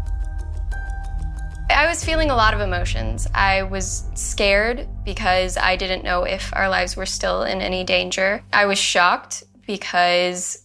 I 1.71 1.87
was 1.87 2.05
feeling 2.05 2.29
a 2.29 2.35
lot 2.35 2.55
of 2.55 2.61
emotions. 2.61 3.29
I 3.33 3.63
was 3.63 4.03
scared 4.15 4.89
because 5.05 5.57
I 5.57 5.77
didn't 5.77 6.03
know 6.03 6.25
if 6.25 6.53
our 6.57 6.69
lives 6.69 6.97
were 6.97 7.07
still 7.07 7.45
in 7.45 7.61
any 7.61 7.85
danger. 7.85 8.43
I 8.53 8.67
was 8.67 8.81
shocked 8.81 9.45
because 9.65 10.61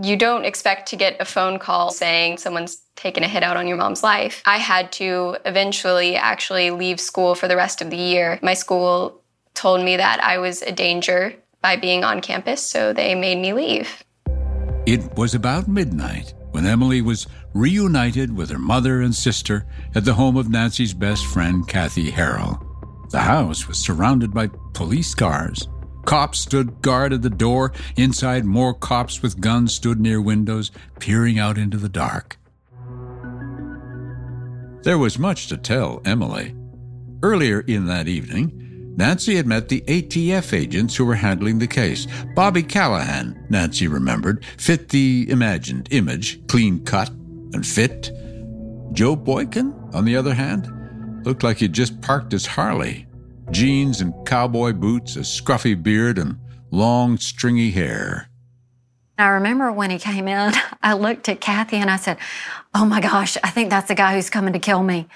you 0.00 0.16
don't 0.16 0.44
expect 0.44 0.88
to 0.90 0.96
get 0.96 1.20
a 1.20 1.24
phone 1.24 1.58
call 1.58 1.90
saying 1.90 2.38
someone's 2.38 2.76
taken 2.94 3.24
a 3.24 3.28
hit 3.28 3.42
out 3.42 3.56
on 3.56 3.66
your 3.66 3.78
mom's 3.78 4.04
life. 4.04 4.42
I 4.46 4.58
had 4.58 4.92
to 4.92 5.38
eventually 5.44 6.14
actually 6.14 6.70
leave 6.70 7.00
school 7.00 7.34
for 7.34 7.48
the 7.48 7.56
rest 7.56 7.82
of 7.82 7.90
the 7.90 7.96
year. 7.96 8.38
My 8.44 8.54
school 8.54 9.24
told 9.54 9.84
me 9.84 9.96
that 9.96 10.22
I 10.22 10.38
was 10.38 10.62
a 10.62 10.70
danger 10.70 11.34
by 11.60 11.74
being 11.74 12.04
on 12.04 12.20
campus, 12.20 12.64
so 12.64 12.92
they 12.92 13.16
made 13.16 13.38
me 13.38 13.52
leave. 13.54 14.04
It 14.90 15.16
was 15.16 15.36
about 15.36 15.68
midnight 15.68 16.34
when 16.50 16.66
Emily 16.66 17.00
was 17.00 17.28
reunited 17.54 18.36
with 18.36 18.50
her 18.50 18.58
mother 18.58 19.02
and 19.02 19.14
sister 19.14 19.64
at 19.94 20.04
the 20.04 20.14
home 20.14 20.36
of 20.36 20.50
Nancy's 20.50 20.94
best 20.94 21.26
friend, 21.26 21.64
Kathy 21.68 22.10
Harrell. 22.10 22.60
The 23.10 23.20
house 23.20 23.68
was 23.68 23.78
surrounded 23.78 24.34
by 24.34 24.48
police 24.72 25.14
cars. 25.14 25.68
Cops 26.06 26.40
stood 26.40 26.82
guard 26.82 27.12
at 27.12 27.22
the 27.22 27.30
door. 27.30 27.72
Inside, 27.94 28.44
more 28.44 28.74
cops 28.74 29.22
with 29.22 29.40
guns 29.40 29.72
stood 29.72 30.00
near 30.00 30.20
windows, 30.20 30.72
peering 30.98 31.38
out 31.38 31.56
into 31.56 31.76
the 31.76 31.88
dark. 31.88 32.36
There 34.82 34.98
was 34.98 35.20
much 35.20 35.46
to 35.50 35.56
tell 35.56 36.02
Emily. 36.04 36.52
Earlier 37.22 37.60
in 37.60 37.86
that 37.86 38.08
evening, 38.08 38.69
Nancy 38.96 39.36
had 39.36 39.46
met 39.46 39.68
the 39.68 39.80
ATF 39.82 40.52
agents 40.52 40.96
who 40.96 41.04
were 41.04 41.14
handling 41.14 41.58
the 41.58 41.66
case. 41.66 42.06
Bobby 42.34 42.62
Callahan, 42.62 43.46
Nancy 43.48 43.86
remembered, 43.86 44.44
fit 44.58 44.88
the 44.88 45.26
imagined 45.30 45.88
image, 45.90 46.46
clean 46.48 46.84
cut 46.84 47.08
and 47.52 47.66
fit. 47.66 48.10
Joe 48.92 49.16
Boykin, 49.16 49.72
on 49.94 50.04
the 50.04 50.16
other 50.16 50.34
hand, 50.34 50.68
looked 51.24 51.42
like 51.42 51.58
he'd 51.58 51.72
just 51.72 52.00
parked 52.00 52.32
his 52.32 52.46
Harley. 52.46 53.06
Jeans 53.50 54.00
and 54.00 54.14
cowboy 54.26 54.72
boots, 54.72 55.16
a 55.16 55.20
scruffy 55.20 55.80
beard, 55.80 56.18
and 56.18 56.38
long, 56.70 57.16
stringy 57.16 57.70
hair. 57.70 58.28
I 59.18 59.26
remember 59.28 59.70
when 59.70 59.90
he 59.90 59.98
came 59.98 60.28
in, 60.28 60.52
I 60.82 60.94
looked 60.94 61.28
at 61.28 61.40
Kathy 61.40 61.76
and 61.76 61.90
I 61.90 61.96
said, 61.96 62.18
Oh 62.74 62.84
my 62.84 63.00
gosh, 63.00 63.36
I 63.42 63.50
think 63.50 63.70
that's 63.70 63.88
the 63.88 63.94
guy 63.94 64.14
who's 64.14 64.30
coming 64.30 64.52
to 64.52 64.58
kill 64.58 64.82
me. 64.82 65.08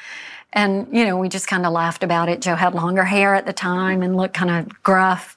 And, 0.54 0.86
you 0.92 1.04
know, 1.04 1.18
we 1.18 1.28
just 1.28 1.48
kind 1.48 1.66
of 1.66 1.72
laughed 1.72 2.04
about 2.04 2.28
it. 2.28 2.40
Joe 2.40 2.54
had 2.54 2.74
longer 2.74 3.04
hair 3.04 3.34
at 3.34 3.44
the 3.44 3.52
time 3.52 4.02
and 4.02 4.16
looked 4.16 4.34
kind 4.34 4.50
of 4.50 4.82
gruff. 4.82 5.36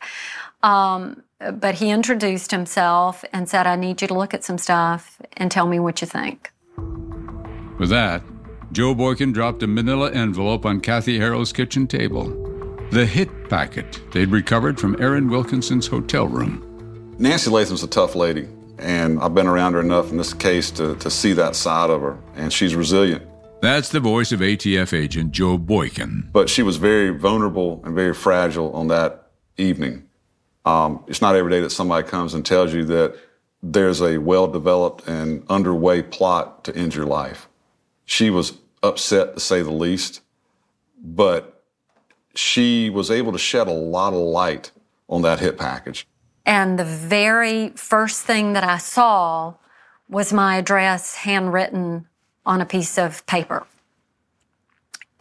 Um, 0.63 1.23
but 1.39 1.75
he 1.75 1.89
introduced 1.89 2.51
himself 2.51 3.25
and 3.33 3.49
said, 3.49 3.67
I 3.67 3.75
need 3.75 4.01
you 4.01 4.07
to 4.07 4.13
look 4.13 4.33
at 4.33 4.43
some 4.43 4.57
stuff 4.57 5.19
and 5.35 5.51
tell 5.51 5.67
me 5.67 5.79
what 5.79 6.01
you 6.01 6.07
think. 6.07 6.51
With 7.79 7.89
that, 7.89 8.23
Joe 8.71 8.93
Boykin 8.93 9.33
dropped 9.33 9.63
a 9.63 9.67
manila 9.67 10.11
envelope 10.11 10.65
on 10.65 10.81
Kathy 10.81 11.19
Harrell's 11.19 11.53
kitchen 11.53 11.87
table. 11.87 12.29
The 12.91 13.05
hit 13.05 13.49
packet 13.49 14.01
they'd 14.11 14.29
recovered 14.29 14.79
from 14.79 15.01
Aaron 15.01 15.29
Wilkinson's 15.29 15.87
hotel 15.87 16.27
room. 16.27 17.15
Nancy 17.19 17.49
Latham's 17.49 17.83
a 17.83 17.87
tough 17.87 18.15
lady, 18.15 18.47
and 18.77 19.19
I've 19.19 19.33
been 19.33 19.47
around 19.47 19.73
her 19.73 19.79
enough 19.79 20.11
in 20.11 20.17
this 20.17 20.33
case 20.33 20.69
to, 20.71 20.95
to 20.95 21.09
see 21.09 21.33
that 21.33 21.55
side 21.55 21.89
of 21.89 22.01
her, 22.01 22.17
and 22.35 22.51
she's 22.51 22.75
resilient. 22.75 23.23
That's 23.59 23.89
the 23.89 23.99
voice 23.99 24.31
of 24.31 24.39
ATF 24.39 24.93
agent 24.93 25.31
Joe 25.31 25.57
Boykin. 25.57 26.29
But 26.31 26.49
she 26.49 26.61
was 26.61 26.77
very 26.77 27.09
vulnerable 27.09 27.81
and 27.83 27.95
very 27.95 28.13
fragile 28.13 28.71
on 28.73 28.87
that 28.87 29.31
evening. 29.57 30.07
Um, 30.65 31.03
it's 31.07 31.21
not 31.21 31.35
every 31.35 31.51
day 31.51 31.61
that 31.61 31.71
somebody 31.71 32.07
comes 32.07 32.33
and 32.33 32.45
tells 32.45 32.73
you 32.73 32.85
that 32.85 33.17
there's 33.63 34.01
a 34.01 34.19
well 34.19 34.47
developed 34.47 35.07
and 35.07 35.43
underway 35.49 36.03
plot 36.03 36.63
to 36.65 36.75
end 36.75 36.93
your 36.93 37.05
life. 37.05 37.49
She 38.05 38.29
was 38.29 38.59
upset 38.83 39.33
to 39.33 39.39
say 39.39 39.63
the 39.63 39.71
least, 39.71 40.21
but 41.03 41.63
she 42.35 42.91
was 42.91 43.09
able 43.09 43.31
to 43.31 43.39
shed 43.39 43.67
a 43.67 43.71
lot 43.71 44.13
of 44.13 44.19
light 44.19 44.71
on 45.09 45.23
that 45.23 45.39
hit 45.39 45.57
package. 45.57 46.05
And 46.45 46.77
the 46.77 46.85
very 46.85 47.69
first 47.69 48.23
thing 48.23 48.53
that 48.53 48.63
I 48.63 48.77
saw 48.77 49.55
was 50.07 50.31
my 50.31 50.57
address 50.57 51.15
handwritten 51.15 52.07
on 52.47 52.61
a 52.61 52.65
piece 52.65 52.97
of 52.97 53.25
paper. 53.27 53.67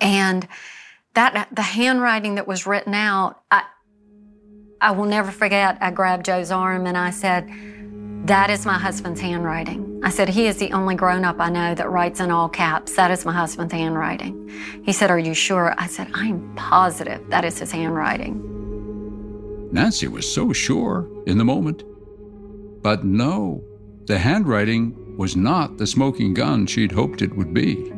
And 0.00 0.46
that 1.14 1.48
the 1.52 1.62
handwriting 1.62 2.36
that 2.36 2.46
was 2.46 2.66
written 2.66 2.94
out, 2.94 3.40
I, 3.50 3.64
I 4.80 4.92
will 4.92 5.06
never 5.06 5.30
forget. 5.30 5.78
I 5.80 5.90
grabbed 5.90 6.26
Joe's 6.26 6.50
arm 6.50 6.86
and 6.86 6.96
I 6.96 7.10
said, 7.10 7.48
That 8.26 8.50
is 8.50 8.64
my 8.64 8.78
husband's 8.78 9.20
handwriting. 9.20 10.00
I 10.04 10.10
said, 10.10 10.28
He 10.28 10.46
is 10.46 10.58
the 10.58 10.72
only 10.72 10.94
grown 10.94 11.24
up 11.24 11.40
I 11.40 11.48
know 11.48 11.74
that 11.74 11.90
writes 11.90 12.20
in 12.20 12.30
all 12.30 12.48
caps. 12.48 12.96
That 12.96 13.10
is 13.10 13.24
my 13.24 13.32
husband's 13.32 13.72
handwriting. 13.72 14.48
He 14.84 14.92
said, 14.92 15.10
Are 15.10 15.18
you 15.18 15.34
sure? 15.34 15.74
I 15.78 15.86
said, 15.86 16.08
I'm 16.14 16.54
positive 16.54 17.28
that 17.30 17.44
is 17.44 17.58
his 17.58 17.72
handwriting. 17.72 18.52
Nancy 19.72 20.06
was 20.06 20.32
so 20.32 20.52
sure 20.52 21.08
in 21.26 21.38
the 21.38 21.44
moment. 21.44 21.82
But 22.82 23.04
no, 23.04 23.64
the 24.04 24.18
handwriting 24.18 24.94
was 25.16 25.36
not 25.36 25.78
the 25.78 25.86
smoking 25.86 26.34
gun 26.34 26.66
she'd 26.66 26.92
hoped 26.92 27.22
it 27.22 27.34
would 27.36 27.54
be. 27.54 27.90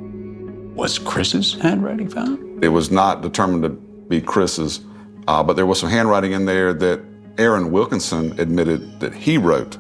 Was 0.75 0.99
Chris's 0.99 1.55
handwriting 1.55 2.09
found? 2.09 2.65
It 2.65 2.69
was 2.69 2.91
not 2.91 3.23
determined 3.23 3.63
to 3.65 3.71
be 4.09 4.21
Chris's, 4.21 4.81
uh, 5.27 5.43
but 5.43 5.55
there 5.55 5.67
was 5.67 5.81
some 5.81 5.91
handwriting 5.91 6.33
in 6.33 6.45
there 6.45 6.73
that 6.73 7.03
Aaron 7.37 7.71
Wilkinson 7.71 8.39
admitted 8.41 9.01
that 9.01 9.15
he 9.15 9.39
wrote. 9.39 9.77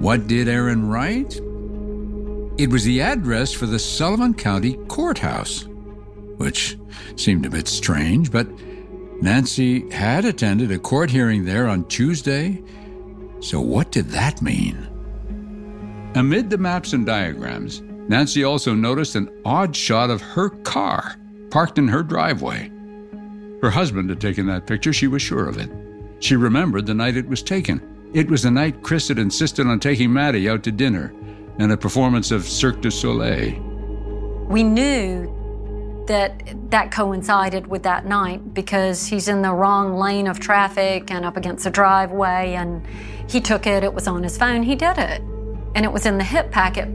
What 0.00 0.26
did 0.26 0.48
Aaron 0.48 0.88
write? 0.88 1.36
It 2.58 2.70
was 2.70 2.84
the 2.84 3.00
address 3.00 3.52
for 3.52 3.66
the 3.66 3.78
Sullivan 3.78 4.34
County 4.34 4.74
Courthouse, 4.88 5.66
which 6.36 6.78
seemed 7.16 7.46
a 7.46 7.50
bit 7.50 7.68
strange, 7.68 8.30
but 8.30 8.48
Nancy 9.20 9.88
had 9.90 10.24
attended 10.24 10.70
a 10.70 10.78
court 10.78 11.10
hearing 11.10 11.44
there 11.44 11.68
on 11.68 11.84
Tuesday, 11.88 12.62
so 13.40 13.60
what 13.60 13.90
did 13.90 14.08
that 14.08 14.42
mean? 14.42 14.88
Amid 16.18 16.50
the 16.50 16.58
maps 16.58 16.94
and 16.94 17.06
diagrams, 17.06 17.80
Nancy 18.08 18.42
also 18.42 18.74
noticed 18.74 19.14
an 19.14 19.30
odd 19.44 19.76
shot 19.76 20.10
of 20.10 20.20
her 20.20 20.48
car 20.48 21.14
parked 21.50 21.78
in 21.78 21.86
her 21.86 22.02
driveway. 22.02 22.72
Her 23.62 23.70
husband 23.70 24.10
had 24.10 24.20
taken 24.20 24.44
that 24.48 24.66
picture, 24.66 24.92
she 24.92 25.06
was 25.06 25.22
sure 25.22 25.48
of 25.48 25.58
it. 25.58 25.70
She 26.18 26.34
remembered 26.34 26.86
the 26.86 26.94
night 26.94 27.16
it 27.16 27.28
was 27.28 27.40
taken. 27.40 27.80
It 28.14 28.28
was 28.28 28.42
the 28.42 28.50
night 28.50 28.82
Chris 28.82 29.06
had 29.06 29.20
insisted 29.20 29.68
on 29.68 29.78
taking 29.78 30.12
Maddie 30.12 30.48
out 30.48 30.64
to 30.64 30.72
dinner 30.72 31.14
and 31.60 31.70
a 31.70 31.76
performance 31.76 32.32
of 32.32 32.48
Cirque 32.48 32.80
du 32.80 32.90
Soleil. 32.90 33.54
We 34.48 34.64
knew 34.64 35.32
that 36.08 36.42
that 36.72 36.90
coincided 36.90 37.68
with 37.68 37.84
that 37.84 38.06
night 38.06 38.54
because 38.54 39.06
he's 39.06 39.28
in 39.28 39.42
the 39.42 39.52
wrong 39.52 39.94
lane 39.94 40.26
of 40.26 40.40
traffic 40.40 41.12
and 41.12 41.24
up 41.24 41.36
against 41.36 41.62
the 41.62 41.70
driveway 41.70 42.54
and 42.54 42.84
he 43.28 43.40
took 43.40 43.68
it, 43.68 43.84
it 43.84 43.94
was 43.94 44.08
on 44.08 44.24
his 44.24 44.36
phone, 44.36 44.64
he 44.64 44.74
did 44.74 44.98
it. 44.98 45.22
And 45.78 45.84
it 45.84 45.92
was 45.92 46.06
in 46.06 46.18
the 46.18 46.24
hit 46.24 46.50
packet. 46.50 46.88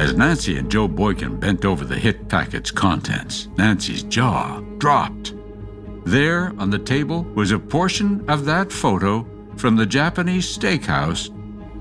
As 0.00 0.12
Nancy 0.12 0.58
and 0.58 0.70
Joe 0.70 0.86
Boykin 0.86 1.40
bent 1.40 1.64
over 1.64 1.86
the 1.86 1.96
hit 1.96 2.28
packet's 2.28 2.70
contents, 2.70 3.48
Nancy's 3.56 4.02
jaw 4.02 4.60
dropped. 4.76 5.32
There 6.04 6.52
on 6.58 6.68
the 6.68 6.78
table 6.78 7.22
was 7.34 7.52
a 7.52 7.58
portion 7.58 8.28
of 8.28 8.44
that 8.44 8.70
photo 8.70 9.26
from 9.56 9.76
the 9.76 9.86
Japanese 9.86 10.44
steakhouse, 10.44 11.30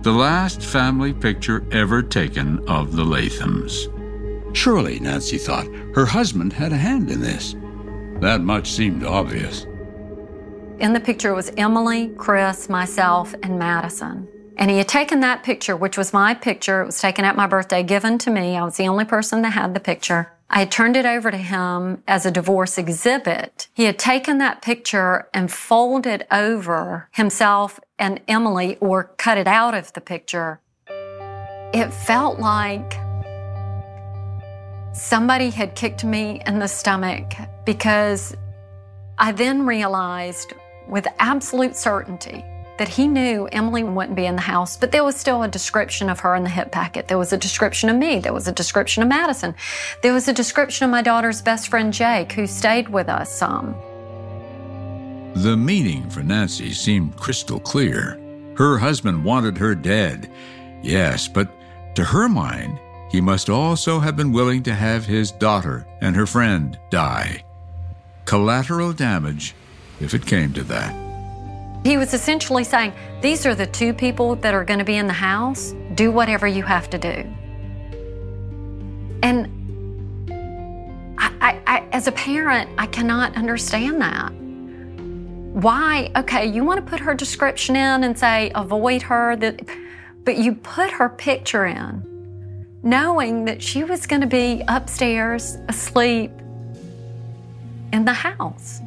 the 0.03 0.13
last 0.13 0.61
family 0.61 1.13
picture 1.13 1.65
ever 1.73 2.01
taken 2.01 2.65
of 2.69 2.95
the 2.95 3.03
Lathams. 3.03 3.93
Surely, 4.55 5.01
Nancy 5.01 5.37
thought, 5.37 5.67
her 5.95 6.05
husband 6.05 6.53
had 6.53 6.71
a 6.71 6.77
hand 6.77 7.11
in 7.11 7.19
this. 7.19 7.57
That 8.21 8.39
much 8.39 8.71
seemed 8.71 9.03
obvious. 9.03 9.65
In 10.79 10.93
the 10.93 11.01
picture 11.01 11.33
was 11.33 11.51
Emily, 11.57 12.07
Chris, 12.15 12.69
myself, 12.69 13.35
and 13.43 13.59
Madison. 13.59 14.29
And 14.57 14.71
he 14.71 14.79
had 14.79 14.87
taken 14.87 15.19
that 15.19 15.43
picture, 15.43 15.77
which 15.77 15.97
was 15.97 16.11
my 16.11 16.33
picture. 16.33 16.81
It 16.81 16.87
was 16.87 16.99
taken 16.99 17.23
at 17.23 17.35
my 17.35 17.45
birthday, 17.45 17.83
given 17.83 18.17
to 18.19 18.31
me. 18.31 18.57
I 18.57 18.63
was 18.63 18.77
the 18.77 18.87
only 18.87 19.05
person 19.05 19.43
that 19.43 19.51
had 19.51 19.75
the 19.75 19.79
picture. 19.79 20.33
I 20.49 20.59
had 20.59 20.71
turned 20.71 20.95
it 20.95 21.05
over 21.05 21.29
to 21.29 21.37
him 21.37 22.03
as 22.07 22.25
a 22.25 22.31
divorce 22.31 22.77
exhibit. 22.77 23.67
He 23.73 23.83
had 23.83 23.99
taken 23.99 24.39
that 24.39 24.63
picture 24.63 25.27
and 25.33 25.51
folded 25.51 26.25
over 26.31 27.07
himself 27.11 27.79
and 27.99 28.19
Emily 28.27 28.77
or 28.79 29.11
cut 29.17 29.37
it 29.37 29.47
out 29.47 29.75
of 29.75 29.93
the 29.93 30.01
picture. 30.01 30.59
It 31.73 31.93
felt 31.93 32.39
like 32.39 32.97
somebody 34.93 35.51
had 35.51 35.75
kicked 35.75 36.03
me 36.03 36.41
in 36.47 36.57
the 36.57 36.67
stomach 36.67 37.33
because 37.65 38.35
I 39.19 39.33
then 39.33 39.67
realized 39.67 40.53
with 40.87 41.05
absolute 41.19 41.75
certainty 41.75 42.43
that 42.77 42.87
he 42.87 43.07
knew 43.07 43.47
Emily 43.51 43.83
wouldn't 43.83 44.15
be 44.15 44.25
in 44.25 44.35
the 44.35 44.41
house, 44.41 44.77
but 44.77 44.91
there 44.91 45.03
was 45.03 45.15
still 45.15 45.43
a 45.43 45.47
description 45.47 46.09
of 46.09 46.19
her 46.19 46.35
in 46.35 46.43
the 46.43 46.49
hit 46.49 46.71
packet. 46.71 47.07
There 47.07 47.17
was 47.17 47.33
a 47.33 47.37
description 47.37 47.89
of 47.89 47.95
me. 47.95 48.19
There 48.19 48.33
was 48.33 48.47
a 48.47 48.51
description 48.51 49.03
of 49.03 49.09
Madison. 49.09 49.55
There 50.01 50.13
was 50.13 50.27
a 50.27 50.33
description 50.33 50.85
of 50.85 50.91
my 50.91 51.01
daughter's 51.01 51.41
best 51.41 51.69
friend 51.69 51.91
Jake, 51.91 52.31
who 52.31 52.47
stayed 52.47 52.89
with 52.89 53.09
us 53.09 53.31
some. 53.31 53.75
The 55.35 55.55
meaning 55.57 56.09
for 56.09 56.23
Nancy 56.23 56.73
seemed 56.73 57.17
crystal 57.17 57.59
clear. 57.59 58.19
Her 58.57 58.77
husband 58.77 59.23
wanted 59.23 59.57
her 59.57 59.75
dead. 59.75 60.31
Yes, 60.81 61.27
but 61.27 61.49
to 61.95 62.03
her 62.03 62.27
mind, 62.27 62.79
he 63.11 63.21
must 63.21 63.49
also 63.49 63.99
have 63.99 64.15
been 64.15 64.31
willing 64.31 64.63
to 64.63 64.73
have 64.73 65.05
his 65.05 65.31
daughter 65.31 65.85
and 66.01 66.15
her 66.15 66.25
friend 66.25 66.77
die. 66.89 67.43
Collateral 68.25 68.93
damage, 68.93 69.55
if 69.99 70.13
it 70.13 70.25
came 70.25 70.53
to 70.53 70.63
that. 70.63 71.06
He 71.87 71.95
was 71.95 72.13
essentially 72.13 72.65
saying, 72.65 72.91
These 73.21 73.45
are 73.45 73.55
the 73.55 73.65
two 73.65 73.93
people 73.93 74.35
that 74.35 74.53
are 74.53 74.65
going 74.65 74.79
to 74.79 74.83
be 74.83 74.97
in 74.97 75.07
the 75.07 75.13
house. 75.13 75.73
Do 75.95 76.11
whatever 76.11 76.45
you 76.45 76.61
have 76.63 76.89
to 76.89 76.97
do. 76.97 77.23
And 79.23 79.47
I, 81.17 81.61
I, 81.65 81.87
as 81.93 82.07
a 82.07 82.11
parent, 82.11 82.69
I 82.77 82.87
cannot 82.87 83.37
understand 83.37 84.01
that. 84.01 84.33
Why? 85.63 86.11
Okay, 86.17 86.45
you 86.45 86.65
want 86.65 86.85
to 86.85 86.91
put 86.91 86.99
her 86.99 87.13
description 87.13 87.77
in 87.77 88.03
and 88.03 88.19
say, 88.19 88.51
avoid 88.53 89.01
her, 89.03 89.37
that, 89.37 89.61
but 90.25 90.35
you 90.35 90.55
put 90.55 90.91
her 90.91 91.07
picture 91.07 91.67
in, 91.67 92.67
knowing 92.83 93.45
that 93.45 93.63
she 93.63 93.85
was 93.85 94.05
going 94.05 94.19
to 94.19 94.27
be 94.27 94.61
upstairs 94.67 95.55
asleep 95.69 96.31
in 97.93 98.03
the 98.03 98.11
house. 98.11 98.81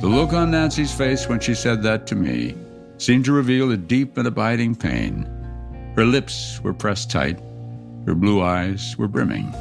The 0.00 0.06
look 0.06 0.32
on 0.32 0.52
Nancy's 0.52 0.94
face 0.94 1.28
when 1.28 1.40
she 1.40 1.56
said 1.56 1.82
that 1.82 2.06
to 2.06 2.14
me 2.14 2.54
seemed 2.98 3.24
to 3.24 3.32
reveal 3.32 3.72
a 3.72 3.76
deep 3.76 4.16
and 4.16 4.28
abiding 4.28 4.76
pain. 4.76 5.28
Her 5.96 6.04
lips 6.04 6.60
were 6.62 6.72
pressed 6.72 7.10
tight, 7.10 7.40
her 8.06 8.14
blue 8.14 8.40
eyes 8.40 8.96
were 8.96 9.08
brimming. 9.08 9.52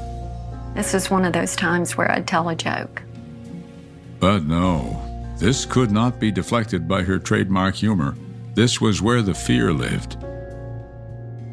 This 0.76 0.94
is 0.94 1.10
one 1.10 1.26
of 1.26 1.34
those 1.34 1.56
times 1.56 1.98
where 1.98 2.12
I'd 2.12 2.28
tell 2.28 2.50
a 2.50 2.56
joke. 2.56 3.02
But 4.20 4.44
no, 4.44 5.02
this 5.40 5.66
could 5.66 5.90
not 5.90 6.20
be 6.20 6.32
deflected 6.32 6.88
by 6.88 7.02
her 7.02 7.18
trademark 7.18 7.74
humor. 7.74 8.16
This 8.54 8.80
was 8.80 9.02
where 9.02 9.24
the 9.24 9.34
fear 9.34 9.74
lived. 9.74 10.18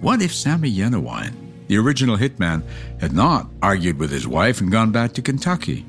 What 0.03 0.21
if 0.21 0.35
Sammy 0.35 0.71
Yenawine, 0.71 1.67
the 1.69 1.79
original 1.79 2.19
hitman, 2.19 2.63
had 3.01 3.15
not 3.15 3.49
argued 3.63 3.99
with 3.99 4.11
his 4.11 4.29
wife 4.29 4.61
and 4.61 4.71
gone 4.71 4.93
back 4.93 5.15
to 5.15 5.23
Kentucky? 5.23 5.87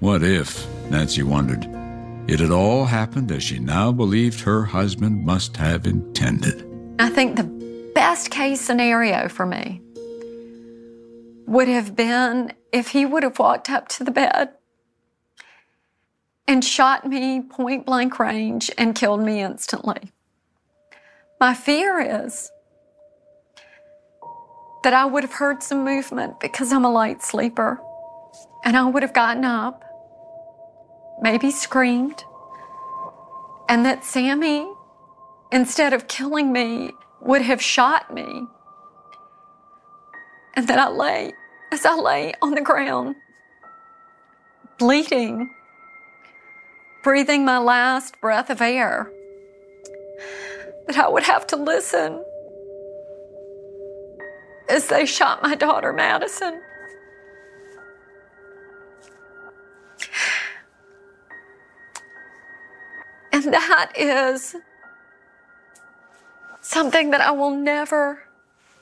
What 0.00 0.24
if, 0.24 0.66
Nancy 0.90 1.22
wondered, 1.22 1.77
it 2.28 2.40
had 2.40 2.50
all 2.50 2.84
happened 2.84 3.32
as 3.32 3.42
she 3.42 3.58
now 3.58 3.90
believed 3.90 4.40
her 4.42 4.64
husband 4.64 5.24
must 5.24 5.56
have 5.56 5.86
intended? 5.86 6.64
I 6.98 7.08
think 7.08 7.36
the 7.36 7.90
best 7.94 8.30
case 8.30 8.60
scenario 8.60 9.28
for 9.28 9.46
me 9.46 9.80
would 11.46 11.68
have 11.68 11.96
been 11.96 12.52
if 12.70 12.88
he 12.88 13.06
would 13.06 13.22
have 13.22 13.38
walked 13.38 13.70
up 13.70 13.88
to 13.88 14.04
the 14.04 14.10
bed 14.10 14.50
and 16.46 16.62
shot 16.62 17.06
me 17.06 17.40
point 17.40 17.86
blank 17.86 18.18
range 18.18 18.70
and 18.76 18.94
killed 18.94 19.20
me 19.20 19.40
instantly. 19.40 20.12
My 21.40 21.54
fear 21.54 21.98
is 21.98 22.50
that 24.84 24.92
I 24.92 25.06
would 25.06 25.22
have 25.22 25.32
heard 25.32 25.62
some 25.62 25.84
movement 25.84 26.40
because 26.40 26.72
I'm 26.72 26.84
a 26.84 26.90
light 26.90 27.22
sleeper 27.22 27.80
and 28.64 28.76
I 28.76 28.84
would 28.84 29.02
have 29.02 29.14
gotten 29.14 29.44
up, 29.44 29.84
maybe 31.20 31.50
screamed, 31.50 32.24
and 33.68 33.84
that 33.84 34.04
Sammy, 34.04 34.70
instead 35.52 35.92
of 35.92 36.08
killing 36.08 36.52
me, 36.52 36.92
would 37.20 37.42
have 37.42 37.60
shot 37.60 38.12
me. 38.12 38.46
And 40.54 40.66
that 40.68 40.78
I 40.78 40.88
lay, 40.88 41.32
as 41.72 41.84
I 41.84 41.94
lay 41.94 42.32
on 42.42 42.52
the 42.52 42.60
ground, 42.60 43.16
bleeding, 44.78 45.50
breathing 47.02 47.44
my 47.44 47.58
last 47.58 48.20
breath 48.20 48.50
of 48.50 48.60
air, 48.60 49.10
that 50.86 50.96
I 50.96 51.08
would 51.08 51.24
have 51.24 51.46
to 51.48 51.56
listen 51.56 52.24
as 54.68 54.86
they 54.88 55.06
shot 55.06 55.42
my 55.42 55.54
daughter, 55.54 55.92
Madison. 55.92 56.60
And 63.38 63.54
that 63.54 63.92
is 63.96 64.56
something 66.60 67.12
that 67.12 67.20
I 67.20 67.30
will 67.30 67.52
never, 67.54 68.20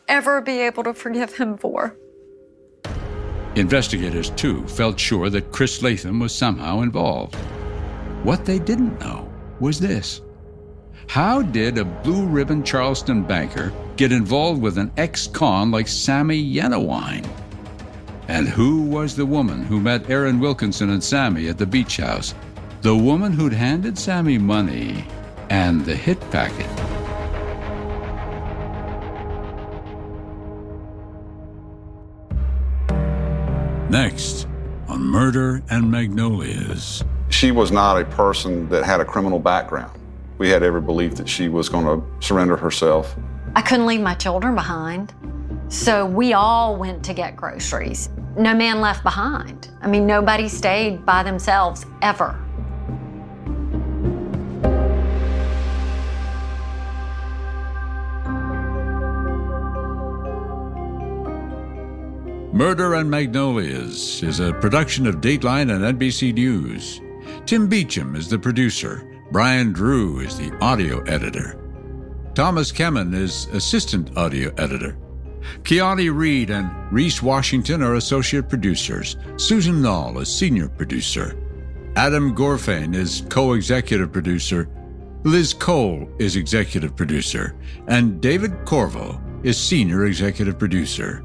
ever 0.08 0.40
be 0.40 0.60
able 0.60 0.82
to 0.84 0.94
forgive 0.94 1.36
him 1.36 1.58
for. 1.58 1.94
Investigators, 3.56 4.30
too, 4.30 4.66
felt 4.66 4.98
sure 4.98 5.28
that 5.28 5.52
Chris 5.52 5.82
Latham 5.82 6.20
was 6.20 6.34
somehow 6.34 6.80
involved. 6.80 7.34
What 8.22 8.46
they 8.46 8.58
didn't 8.58 8.98
know 8.98 9.30
was 9.60 9.78
this 9.78 10.22
How 11.06 11.42
did 11.42 11.76
a 11.76 11.84
blue 11.84 12.24
ribbon 12.24 12.64
Charleston 12.64 13.24
banker 13.24 13.74
get 13.96 14.10
involved 14.10 14.62
with 14.62 14.78
an 14.78 14.90
ex 14.96 15.26
con 15.26 15.70
like 15.70 15.86
Sammy 15.86 16.42
Yenawine? 16.42 17.28
And 18.28 18.48
who 18.48 18.84
was 18.84 19.16
the 19.16 19.26
woman 19.26 19.64
who 19.64 19.80
met 19.80 20.08
Aaron 20.08 20.40
Wilkinson 20.40 20.88
and 20.88 21.04
Sammy 21.04 21.48
at 21.48 21.58
the 21.58 21.66
beach 21.66 21.98
house? 21.98 22.34
The 22.86 22.96
woman 22.96 23.32
who'd 23.32 23.52
handed 23.52 23.98
Sammy 23.98 24.38
money 24.38 25.04
and 25.50 25.84
the 25.84 25.96
hit 25.96 26.20
packet. 26.30 26.70
Next, 33.90 34.46
on 34.86 35.02
Murder 35.02 35.64
and 35.68 35.90
Magnolias. 35.90 37.02
She 37.28 37.50
was 37.50 37.72
not 37.72 38.00
a 38.00 38.04
person 38.04 38.68
that 38.68 38.84
had 38.84 39.00
a 39.00 39.04
criminal 39.04 39.40
background. 39.40 39.98
We 40.38 40.48
had 40.48 40.62
every 40.62 40.80
belief 40.80 41.16
that 41.16 41.28
she 41.28 41.48
was 41.48 41.68
going 41.68 41.86
to 41.86 42.06
surrender 42.24 42.56
herself. 42.56 43.16
I 43.56 43.62
couldn't 43.62 43.86
leave 43.86 44.00
my 44.00 44.14
children 44.14 44.54
behind. 44.54 45.12
So 45.66 46.06
we 46.06 46.34
all 46.34 46.76
went 46.76 47.02
to 47.06 47.14
get 47.14 47.34
groceries. 47.34 48.10
no 48.36 48.54
man 48.54 48.80
left 48.80 49.02
behind. 49.02 49.70
I 49.80 49.88
mean, 49.88 50.06
nobody 50.06 50.48
stayed 50.48 51.04
by 51.04 51.24
themselves 51.24 51.84
ever. 52.00 52.45
Murder 62.56 62.94
and 62.94 63.10
Magnolias 63.10 64.22
is 64.22 64.40
a 64.40 64.54
production 64.54 65.06
of 65.06 65.16
Dateline 65.16 65.70
and 65.70 65.98
NBC 65.98 66.32
News. 66.32 67.02
Tim 67.44 67.68
Beecham 67.68 68.16
is 68.16 68.30
the 68.30 68.38
producer. 68.38 69.06
Brian 69.30 69.74
Drew 69.74 70.20
is 70.20 70.38
the 70.38 70.50
audio 70.62 71.02
editor. 71.02 71.60
Thomas 72.32 72.72
Kemen 72.72 73.14
is 73.14 73.44
assistant 73.52 74.16
audio 74.16 74.54
editor. 74.56 74.96
Kiani 75.64 76.10
Reed 76.10 76.48
and 76.48 76.70
Reese 76.90 77.22
Washington 77.22 77.82
are 77.82 77.96
associate 77.96 78.48
producers. 78.48 79.18
Susan 79.36 79.82
Nall 79.82 80.18
is 80.22 80.34
senior 80.34 80.70
producer. 80.70 81.38
Adam 81.96 82.34
Gorfain 82.34 82.94
is 82.94 83.26
co 83.28 83.52
executive 83.52 84.14
producer. 84.14 84.66
Liz 85.24 85.52
Cole 85.52 86.08
is 86.18 86.36
executive 86.36 86.96
producer. 86.96 87.54
And 87.86 88.18
David 88.22 88.64
Corvo 88.64 89.20
is 89.42 89.58
senior 89.58 90.06
executive 90.06 90.58
producer. 90.58 91.22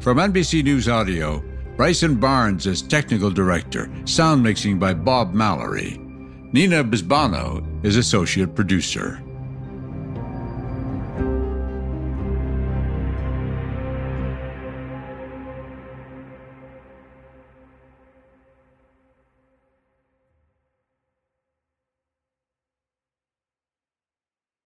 From 0.00 0.18
NBC 0.18 0.62
News 0.62 0.88
Audio, 0.88 1.42
Bryson 1.76 2.16
Barnes 2.16 2.66
is 2.66 2.80
technical 2.80 3.30
director, 3.30 3.90
sound 4.04 4.42
mixing 4.42 4.78
by 4.78 4.94
Bob 4.94 5.34
Mallory. 5.34 5.98
Nina 6.52 6.84
Bisbano 6.84 7.84
is 7.84 7.96
associate 7.96 8.54
producer. 8.54 9.20